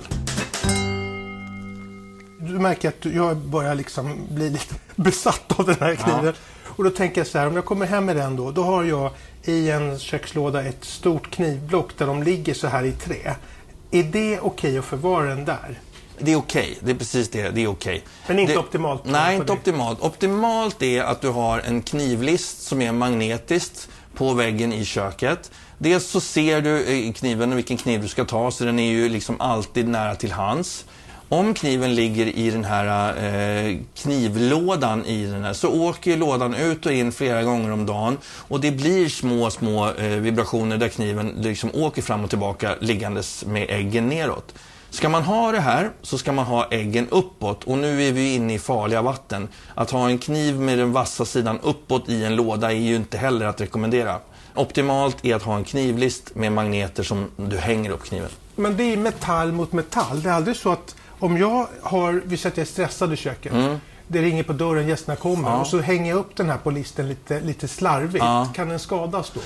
Du 2.57 2.63
märker 2.63 2.89
att 2.89 3.05
jag 3.05 3.37
börjar 3.37 3.75
liksom 3.75 4.27
bli 4.31 4.51
lite 4.51 4.75
besatt 4.95 5.53
av 5.59 5.67
den 5.67 5.77
här 5.81 5.95
kniven. 5.95 6.35
Och 6.65 6.85
då 6.85 6.91
tänker 6.91 7.21
jag 7.21 7.27
så 7.27 7.39
här, 7.39 7.47
om 7.47 7.57
jag 7.57 7.65
kommer 7.65 7.87
hem 7.87 8.05
med 8.05 8.17
den 8.17 8.37
då, 8.37 8.51
då 8.51 8.63
har 8.63 8.85
jag 8.85 9.11
i 9.45 9.71
en 9.71 9.99
kökslåda 9.99 10.63
ett 10.63 10.85
stort 10.85 11.31
knivblock 11.31 11.99
där 11.99 12.07
de 12.07 12.23
ligger 12.23 12.55
så 12.55 12.67
här 12.67 12.85
i 12.85 12.93
trä. 12.93 13.37
Är 13.91 14.03
det 14.03 14.41
okej 14.41 14.79
att 14.79 14.85
förvara 14.85 15.25
den 15.25 15.45
där? 15.45 15.81
Det 16.19 16.33
är 16.33 16.37
okej, 16.37 16.79
det 16.81 16.91
är 16.91 16.95
precis 16.95 17.31
det, 17.31 17.51
det 17.51 17.61
är 17.61 17.67
okej. 17.67 18.05
Men 18.27 18.39
inte 18.39 18.53
det, 18.53 18.59
optimalt 18.59 19.03
Nej, 19.05 19.37
det. 19.37 19.41
inte 19.41 19.53
optimalt. 19.53 20.01
Optimalt 20.01 20.83
är 20.83 21.03
att 21.03 21.21
du 21.21 21.29
har 21.29 21.59
en 21.59 21.83
knivlist 21.83 22.63
som 22.63 22.83
är 22.83 22.93
magnetiskt 22.93 23.89
på 24.15 24.33
väggen 24.33 24.73
i 24.73 24.85
köket. 24.85 25.51
Dels 25.79 26.07
så 26.07 26.21
ser 26.21 26.61
du 26.61 26.87
i 26.87 27.13
kniven 27.13 27.57
vilken 27.57 27.77
kniv 27.77 28.03
du 28.03 28.09
ska 28.09 28.25
ta, 28.25 28.51
så 28.51 28.65
den 28.65 28.79
är 28.79 28.91
ju 28.91 29.09
liksom 29.09 29.41
alltid 29.41 29.89
nära 29.89 30.15
till 30.15 30.33
hands. 30.33 30.85
Om 31.29 31.55
kniven 31.55 31.95
ligger 31.95 32.27
i 32.27 32.51
den 32.51 32.65
här 32.65 33.09
eh, 33.69 33.77
knivlådan 33.95 35.05
i 35.05 35.27
den 35.27 35.45
här, 35.45 35.53
så 35.53 35.81
åker 35.81 36.11
ju 36.11 36.17
lådan 36.17 36.55
ut 36.55 36.87
och 36.87 36.93
in 36.93 37.13
flera 37.13 37.43
gånger 37.43 37.73
om 37.73 37.87
dagen 37.87 38.19
och 38.25 38.61
det 38.61 38.71
blir 38.71 39.09
små, 39.09 39.51
små 39.51 39.91
eh, 39.91 40.07
vibrationer 40.07 40.77
där 40.77 40.89
kniven 40.89 41.35
liksom 41.39 41.71
åker 41.75 42.03
fram 42.03 42.25
och 42.25 42.31
tillbaka 42.31 42.75
liggandes 42.81 43.45
med 43.47 43.67
äggen 43.71 44.09
neråt. 44.09 44.55
Ska 44.91 45.09
man 45.09 45.23
ha 45.23 45.53
det 45.53 45.61
här 45.61 45.91
så 46.03 46.19
ska 46.19 46.33
man 46.33 46.45
ha 46.45 46.69
äggen 46.71 47.09
uppåt 47.09 47.65
och 47.65 47.79
nu 47.79 48.03
är 48.03 48.13
vi 48.13 48.35
inne 48.35 48.55
i 48.55 48.59
farliga 48.59 49.03
vatten. 49.03 49.49
Att 49.75 49.91
ha 49.91 50.09
en 50.09 50.19
kniv 50.19 50.61
med 50.61 50.79
den 50.79 50.93
vassa 50.93 51.25
sidan 51.25 51.59
uppåt 51.63 52.09
i 52.09 52.25
en 52.25 52.37
låda 52.37 52.73
är 52.73 52.77
ju 52.77 52.97
inte 52.97 53.19
heller 53.19 53.47
att 53.47 53.61
rekommendera. 53.61 54.19
Optimalt 54.55 55.25
är 55.25 55.35
att 55.35 55.43
ha 55.43 55.57
en 55.57 55.65
knivlist 55.65 56.35
med 56.35 56.53
magneter 56.53 57.03
som 57.03 57.31
du 57.37 57.59
hänger 57.59 57.91
upp 57.91 58.05
kniven. 58.05 58.31
Men 58.57 58.77
det 58.77 58.83
är 58.83 58.97
metall 58.97 59.53
mot 59.53 59.73
metall. 59.73 60.23
Det 60.23 60.29
är 60.29 60.33
aldrig 60.33 60.57
så 60.57 60.73
att 60.73 60.95
om 61.21 61.37
jag 61.37 61.67
har, 61.83 62.23
vi 62.25 62.37
säger 62.37 62.53
att 62.53 62.57
jag 62.57 62.67
är 62.67 62.71
stressad 62.71 63.13
i 63.13 63.17
köket. 63.17 63.53
Det 64.09 64.23
ringer 64.23 64.43
på 64.43 64.53
dörren, 64.53 64.89
gästerna 64.89 65.17
kommer 65.17 65.39
Mm. 65.39 65.53
Ja. 65.53 65.61
och 65.61 65.67
så 65.67 65.81
hänger 65.81 66.11
jag 66.11 66.19
upp 66.19 66.37
den 66.37 66.51
här 66.51 66.59
på 66.59 66.71
listen 66.71 67.09
lite, 67.09 67.41
lite 67.41 67.69
slarvigt. 67.69 68.25
Ja. 68.25 68.49
Kan 68.55 68.69
den 68.69 68.79
skadas 68.79 69.33
då? 69.35 69.41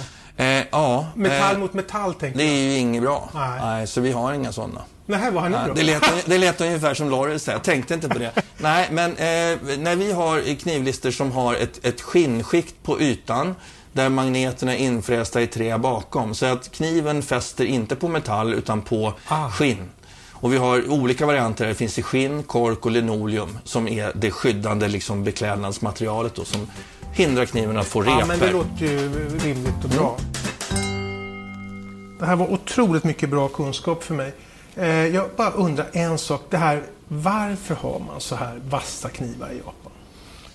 Eh, 0.44 0.64
ja, 0.72 1.06
Metall 1.14 1.54
eh, 1.54 1.58
mot 1.60 1.72
metall 1.74 2.14
tänker 2.14 2.38
det 2.38 2.44
jag. 2.44 2.54
är 2.54 2.58
ju 2.58 2.76
inget 2.76 3.02
bra. 3.02 3.30
Nej. 3.34 3.86
så 3.86 4.00
vi 4.00 4.12
har 4.12 4.32
inga 4.32 4.52
sådana. 4.52 4.80
Nej, 5.06 5.30
vad 5.30 5.42
har 5.42 5.50
ni 5.50 5.56
Nej, 5.56 5.64
då? 5.68 5.74
det, 5.74 5.82
lät, 5.82 6.26
det 6.26 6.38
lät 6.38 6.60
ungefär 6.60 6.94
som 6.94 7.10
Laurel 7.10 7.40
säger, 7.40 7.58
jag 7.58 7.64
tänkte 7.64 7.94
inte 7.94 8.08
på 8.08 8.18
det. 8.18 8.32
Nej, 8.58 8.88
men 8.90 9.10
eh, 9.10 9.78
när 9.78 9.96
vi 9.96 10.12
har 10.12 10.54
knivlister 10.56 11.10
som 11.10 11.32
har 11.32 11.54
ett, 11.54 11.84
ett 11.86 12.00
skinnskikt 12.00 12.74
på 12.82 13.00
ytan 13.00 13.54
där 13.92 14.08
magneterna 14.08 14.74
är 14.74 14.78
infrästa 14.78 15.42
i 15.42 15.46
trä 15.46 15.78
bakom. 15.78 16.34
Så 16.34 16.46
att 16.46 16.70
kniven 16.70 17.22
fäster 17.22 17.64
inte 17.64 17.96
på 17.96 18.08
metall 18.08 18.54
utan 18.54 18.82
på 18.82 19.12
Ah. 19.28 19.50
skinn. 19.50 19.90
Och 20.40 20.52
vi 20.52 20.56
har 20.56 20.90
olika 20.90 21.26
varianter. 21.26 21.66
Det 21.66 21.74
finns 21.74 21.98
i 21.98 22.02
skinn, 22.02 22.42
kork 22.42 22.86
och 22.86 22.90
linoleum 22.90 23.58
som 23.64 23.88
är 23.88 24.12
det 24.14 24.30
skyddande 24.30 24.88
liksom, 24.88 25.24
beklädnadsmaterialet 25.24 26.34
då, 26.34 26.44
som 26.44 26.70
hindrar 27.12 27.44
kniven 27.44 27.76
att 27.76 27.86
få 27.86 28.00
repor. 28.00 28.20
Ja, 28.20 28.26
men 28.26 28.38
det 28.38 28.52
låter 28.52 28.84
ju 28.84 29.08
rimligt 29.38 29.84
och 29.84 29.90
bra. 29.90 30.16
Det 32.18 32.26
här 32.26 32.36
var 32.36 32.52
otroligt 32.52 33.04
mycket 33.04 33.28
bra 33.28 33.48
kunskap 33.48 34.04
för 34.04 34.14
mig. 34.14 34.34
Eh, 34.76 34.88
jag 34.88 35.30
bara 35.36 35.50
undrar 35.50 35.86
en 35.92 36.18
sak. 36.18 36.42
Det 36.50 36.56
här, 36.56 36.82
varför 37.08 37.74
har 37.74 37.98
man 37.98 38.20
så 38.20 38.34
här 38.34 38.60
vassa 38.68 39.08
knivar 39.08 39.50
i 39.50 39.56
Japan? 39.56 39.92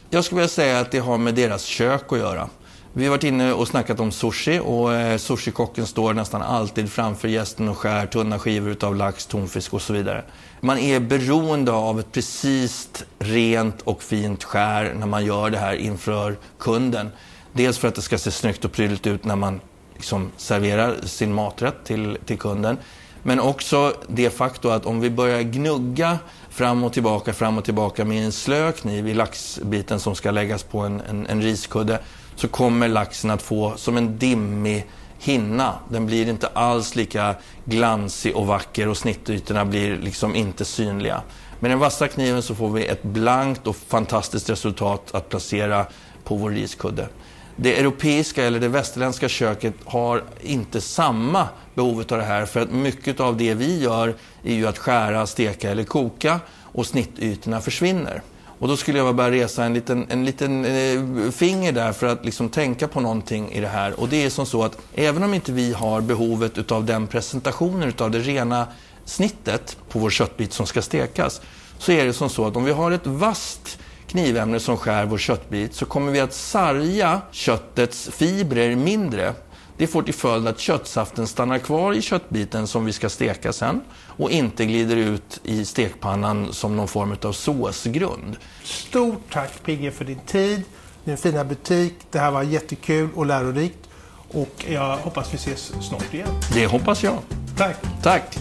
Jag 0.10 0.26
skulle 0.26 0.40
vilja 0.40 0.50
säga 0.50 0.80
att 0.80 0.92
det 0.92 1.00
har 1.00 1.18
med 1.18 1.36
deras 1.36 1.64
kök 1.64 2.12
att 2.12 2.20
göra. 2.20 2.50
Vi 2.98 3.04
har 3.04 3.10
varit 3.10 3.24
inne 3.24 3.54
och 3.54 3.68
snackat 3.68 4.00
om 4.00 4.12
sushi 4.12 4.60
och 4.60 4.94
eh, 4.94 5.18
sushikocken 5.18 5.88
står 5.88 6.14
nästan 6.14 6.42
alltid 6.42 6.92
framför 6.92 7.28
gästen 7.28 7.70
och 7.70 7.78
skär 7.78 8.06
tunna 8.06 8.40
skivor 8.40 8.70
utav 8.70 8.96
lax, 8.96 9.26
tonfisk 9.26 9.74
och 9.74 9.82
så 9.82 9.94
vidare. 9.94 10.24
Man 10.62 10.78
är 10.78 11.00
beroende 11.00 11.72
av 11.72 12.00
ett 12.00 12.12
precis 12.12 12.90
rent 13.20 13.82
och 13.82 14.04
fint 14.04 14.44
skär 14.44 14.94
när 14.94 15.08
man 15.08 15.26
gör 15.26 15.50
det 15.50 15.58
här 15.58 15.74
inför 15.74 16.38
kunden. 16.60 17.12
Dels 17.54 17.78
för 17.78 17.88
att 17.88 17.96
det 17.96 18.02
ska 18.02 18.18
se 18.18 18.32
snyggt 18.32 18.66
och 18.66 18.72
prydligt 18.72 19.08
ut 19.08 19.26
när 19.26 19.36
man 19.36 19.62
liksom 19.96 20.32
serverar 20.38 20.96
sin 21.04 21.34
maträtt 21.34 21.84
till, 21.84 22.18
till 22.26 22.38
kunden. 22.38 22.78
Men 23.24 23.40
också 23.40 23.94
det 24.08 24.30
faktum 24.30 24.72
att 24.72 24.86
om 24.86 25.00
vi 25.00 25.10
börjar 25.10 25.42
gnugga 25.42 26.20
fram 26.50 26.84
och 26.84 26.94
tillbaka, 26.94 27.34
fram 27.34 27.58
och 27.58 27.66
tillbaka 27.66 28.06
med 28.06 28.26
en 28.26 28.32
slö 28.32 28.72
kniv 28.72 29.08
i 29.08 29.14
laxbiten 29.14 30.00
som 30.00 30.16
ska 30.16 30.32
läggas 30.32 30.64
på 30.64 30.80
en, 30.80 31.02
en, 31.10 31.28
en 31.28 31.42
riskudde 31.42 32.00
så 32.36 32.48
kommer 32.48 32.88
laxen 32.88 33.32
att 33.32 33.42
få 33.42 33.74
som 33.78 33.98
en 33.98 34.18
dimmig 34.18 34.86
hinna. 35.20 35.74
Den 35.90 36.06
blir 36.06 36.30
inte 36.30 36.48
alls 36.48 36.96
lika 36.96 37.36
glansig 37.66 38.36
och 38.36 38.48
vacker 38.48 38.88
och 38.88 38.98
snittytorna 38.98 39.66
blir 39.66 39.98
liksom 39.98 40.36
inte 40.36 40.66
synliga. 40.66 41.22
Med 41.60 41.72
den 41.72 41.80
vassa 41.80 42.08
kniven 42.08 42.42
så 42.42 42.56
får 42.56 42.70
vi 42.70 42.86
ett 42.86 43.04
blankt 43.04 43.68
och 43.68 43.76
fantastiskt 43.76 44.50
resultat 44.50 45.16
att 45.16 45.30
placera 45.30 45.86
på 46.24 46.36
vår 46.36 46.52
riskudde. 46.52 47.08
Det 47.56 47.80
europeiska 47.80 48.46
eller 48.46 48.60
det 48.60 48.68
västerländska 48.68 49.30
köket 49.30 49.74
har 49.86 50.24
inte 50.42 50.82
samma 50.82 51.48
behov 51.74 52.00
av 52.00 52.18
det 52.18 52.24
här 52.24 52.46
för 52.46 52.60
att 52.60 52.72
mycket 52.72 53.20
av 53.20 53.38
det 53.38 53.54
vi 53.54 53.80
gör 53.80 54.16
är 54.44 54.54
ju 54.54 54.68
att 54.68 54.78
skära, 54.78 55.28
steka 55.28 55.72
eller 55.72 55.84
koka 55.84 56.40
och 56.62 56.86
snittytorna 56.86 57.62
försvinner. 57.62 58.22
Och 58.66 58.70
då 58.70 58.78
skulle 58.78 58.98
jag 58.98 59.16
bara 59.16 59.32
resa 59.32 59.66
en 59.66 59.74
liten, 59.74 60.06
en 60.10 60.26
liten 60.26 60.66
eh, 60.66 61.32
finger 61.32 61.72
där 61.72 61.92
för 61.92 62.08
att 62.08 62.26
liksom 62.26 62.50
tänka 62.50 62.88
på 62.88 63.00
någonting 63.00 63.52
i 63.52 63.60
det 63.60 63.68
här. 63.68 64.00
Och 64.00 64.10
det 64.10 64.26
är 64.26 64.30
som 64.30 64.46
så 64.46 64.64
att 64.64 64.78
även 64.94 65.24
om 65.24 65.34
inte 65.34 65.52
vi 65.52 65.74
har 65.74 66.02
behovet 66.02 66.58
utav 66.58 66.86
den 66.86 67.08
presentationen 67.08 67.90
utav 67.90 68.12
det 68.12 68.20
rena 68.20 68.68
snittet 69.06 69.78
på 69.90 70.00
vår 70.00 70.10
köttbit 70.10 70.54
som 70.54 70.66
ska 70.66 70.82
stekas 70.82 71.42
så 71.78 71.92
är 71.92 72.06
det 72.06 72.14
som 72.14 72.30
så 72.30 72.48
att 72.48 72.56
om 72.56 72.64
vi 72.64 72.72
har 72.72 72.92
ett 72.92 73.08
vasst 73.08 73.80
knivämne 74.08 74.60
som 74.60 74.78
skär 74.78 75.06
vår 75.06 75.18
köttbit 75.18 75.76
så 75.76 75.86
kommer 75.86 76.12
vi 76.12 76.20
att 76.20 76.34
sarga 76.34 77.22
köttets 77.32 78.10
fibrer 78.14 78.76
mindre. 78.76 79.34
Det 79.78 79.88
får 79.88 80.04
till 80.04 80.14
följd 80.14 80.48
att 80.48 80.60
köttsaften 80.60 81.28
stannar 81.28 81.60
kvar 81.60 81.94
i 81.94 82.02
köttbiten 82.02 82.68
som 82.68 82.86
vi 82.86 82.94
ska 82.94 83.10
steka 83.10 83.54
sen 83.54 83.82
och 84.08 84.32
inte 84.32 84.66
glider 84.66 84.96
ut 84.96 85.40
i 85.44 85.66
stekpannan 85.66 86.54
som 86.54 86.76
någon 86.76 86.88
form 86.88 87.16
av 87.24 87.32
såsgrund. 87.32 88.38
Stort 88.64 89.22
tack 89.32 89.64
Pigge 89.64 89.92
för 89.92 90.06
din 90.06 90.20
tid, 90.20 90.62
din 91.04 91.18
fina 91.18 91.44
butik. 91.44 91.94
Det 92.12 92.20
här 92.20 92.32
var 92.32 92.44
jättekul 92.44 93.10
och 93.16 93.26
lärorikt. 93.26 93.90
Och 94.28 94.66
jag 94.70 94.98
hoppas 94.98 95.34
vi 95.34 95.36
ses 95.36 95.74
snart 95.90 96.14
igen. 96.14 96.30
Det 96.54 96.68
hoppas 96.68 97.04
jag. 97.04 97.18
Tack! 97.58 97.78
Tack! 98.04 98.38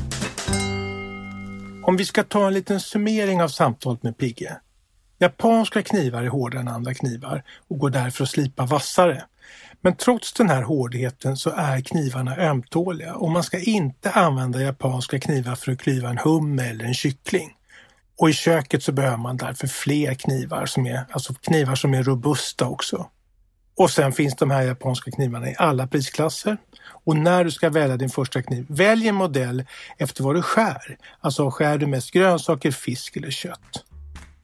Om 1.82 1.96
vi 1.96 2.04
ska 2.04 2.22
ta 2.22 2.46
en 2.46 2.54
liten 2.54 2.80
summering 2.80 3.42
av 3.42 3.48
samtalet 3.48 4.02
med 4.02 4.18
Pigge. 4.18 4.56
Japanska 5.18 5.82
knivar 5.82 6.22
är 6.22 6.28
hårdare 6.28 6.60
än 6.60 6.68
andra 6.68 6.94
knivar 6.94 7.42
och 7.68 7.78
går 7.78 7.90
därför 7.90 8.24
att 8.24 8.30
slipa 8.30 8.66
vassare. 8.66 9.24
Men 9.84 9.96
trots 9.96 10.32
den 10.32 10.50
här 10.50 10.62
hårdheten 10.62 11.36
så 11.36 11.50
är 11.50 11.80
knivarna 11.80 12.36
ömtåliga 12.36 13.14
och 13.14 13.30
man 13.30 13.42
ska 13.42 13.58
inte 13.58 14.10
använda 14.10 14.62
japanska 14.62 15.20
knivar 15.20 15.54
för 15.54 15.72
att 15.72 15.78
klyva 15.78 16.10
en 16.10 16.18
hummer 16.18 16.70
eller 16.70 16.84
en 16.84 16.94
kyckling. 16.94 17.50
Och 18.18 18.30
i 18.30 18.32
köket 18.32 18.82
så 18.82 18.92
behöver 18.92 19.16
man 19.16 19.36
därför 19.36 19.66
fler 19.66 20.14
knivar 20.14 20.66
som 20.66 20.86
är, 20.86 21.04
alltså 21.10 21.34
knivar 21.34 21.74
som 21.74 21.94
är 21.94 22.02
robusta 22.02 22.68
också. 22.68 23.06
Och 23.76 23.90
sen 23.90 24.12
finns 24.12 24.36
de 24.36 24.50
här 24.50 24.62
japanska 24.62 25.10
knivarna 25.10 25.50
i 25.50 25.54
alla 25.58 25.86
prisklasser. 25.86 26.56
Och 27.04 27.16
när 27.16 27.44
du 27.44 27.50
ska 27.50 27.70
välja 27.70 27.96
din 27.96 28.10
första 28.10 28.42
kniv, 28.42 28.66
välj 28.68 29.08
en 29.08 29.14
modell 29.14 29.64
efter 29.98 30.24
vad 30.24 30.34
du 30.34 30.42
skär. 30.42 30.98
Alltså 31.20 31.50
skär 31.50 31.78
du 31.78 31.86
mest 31.86 32.10
grönsaker, 32.10 32.70
fisk 32.70 33.16
eller 33.16 33.30
kött. 33.30 33.84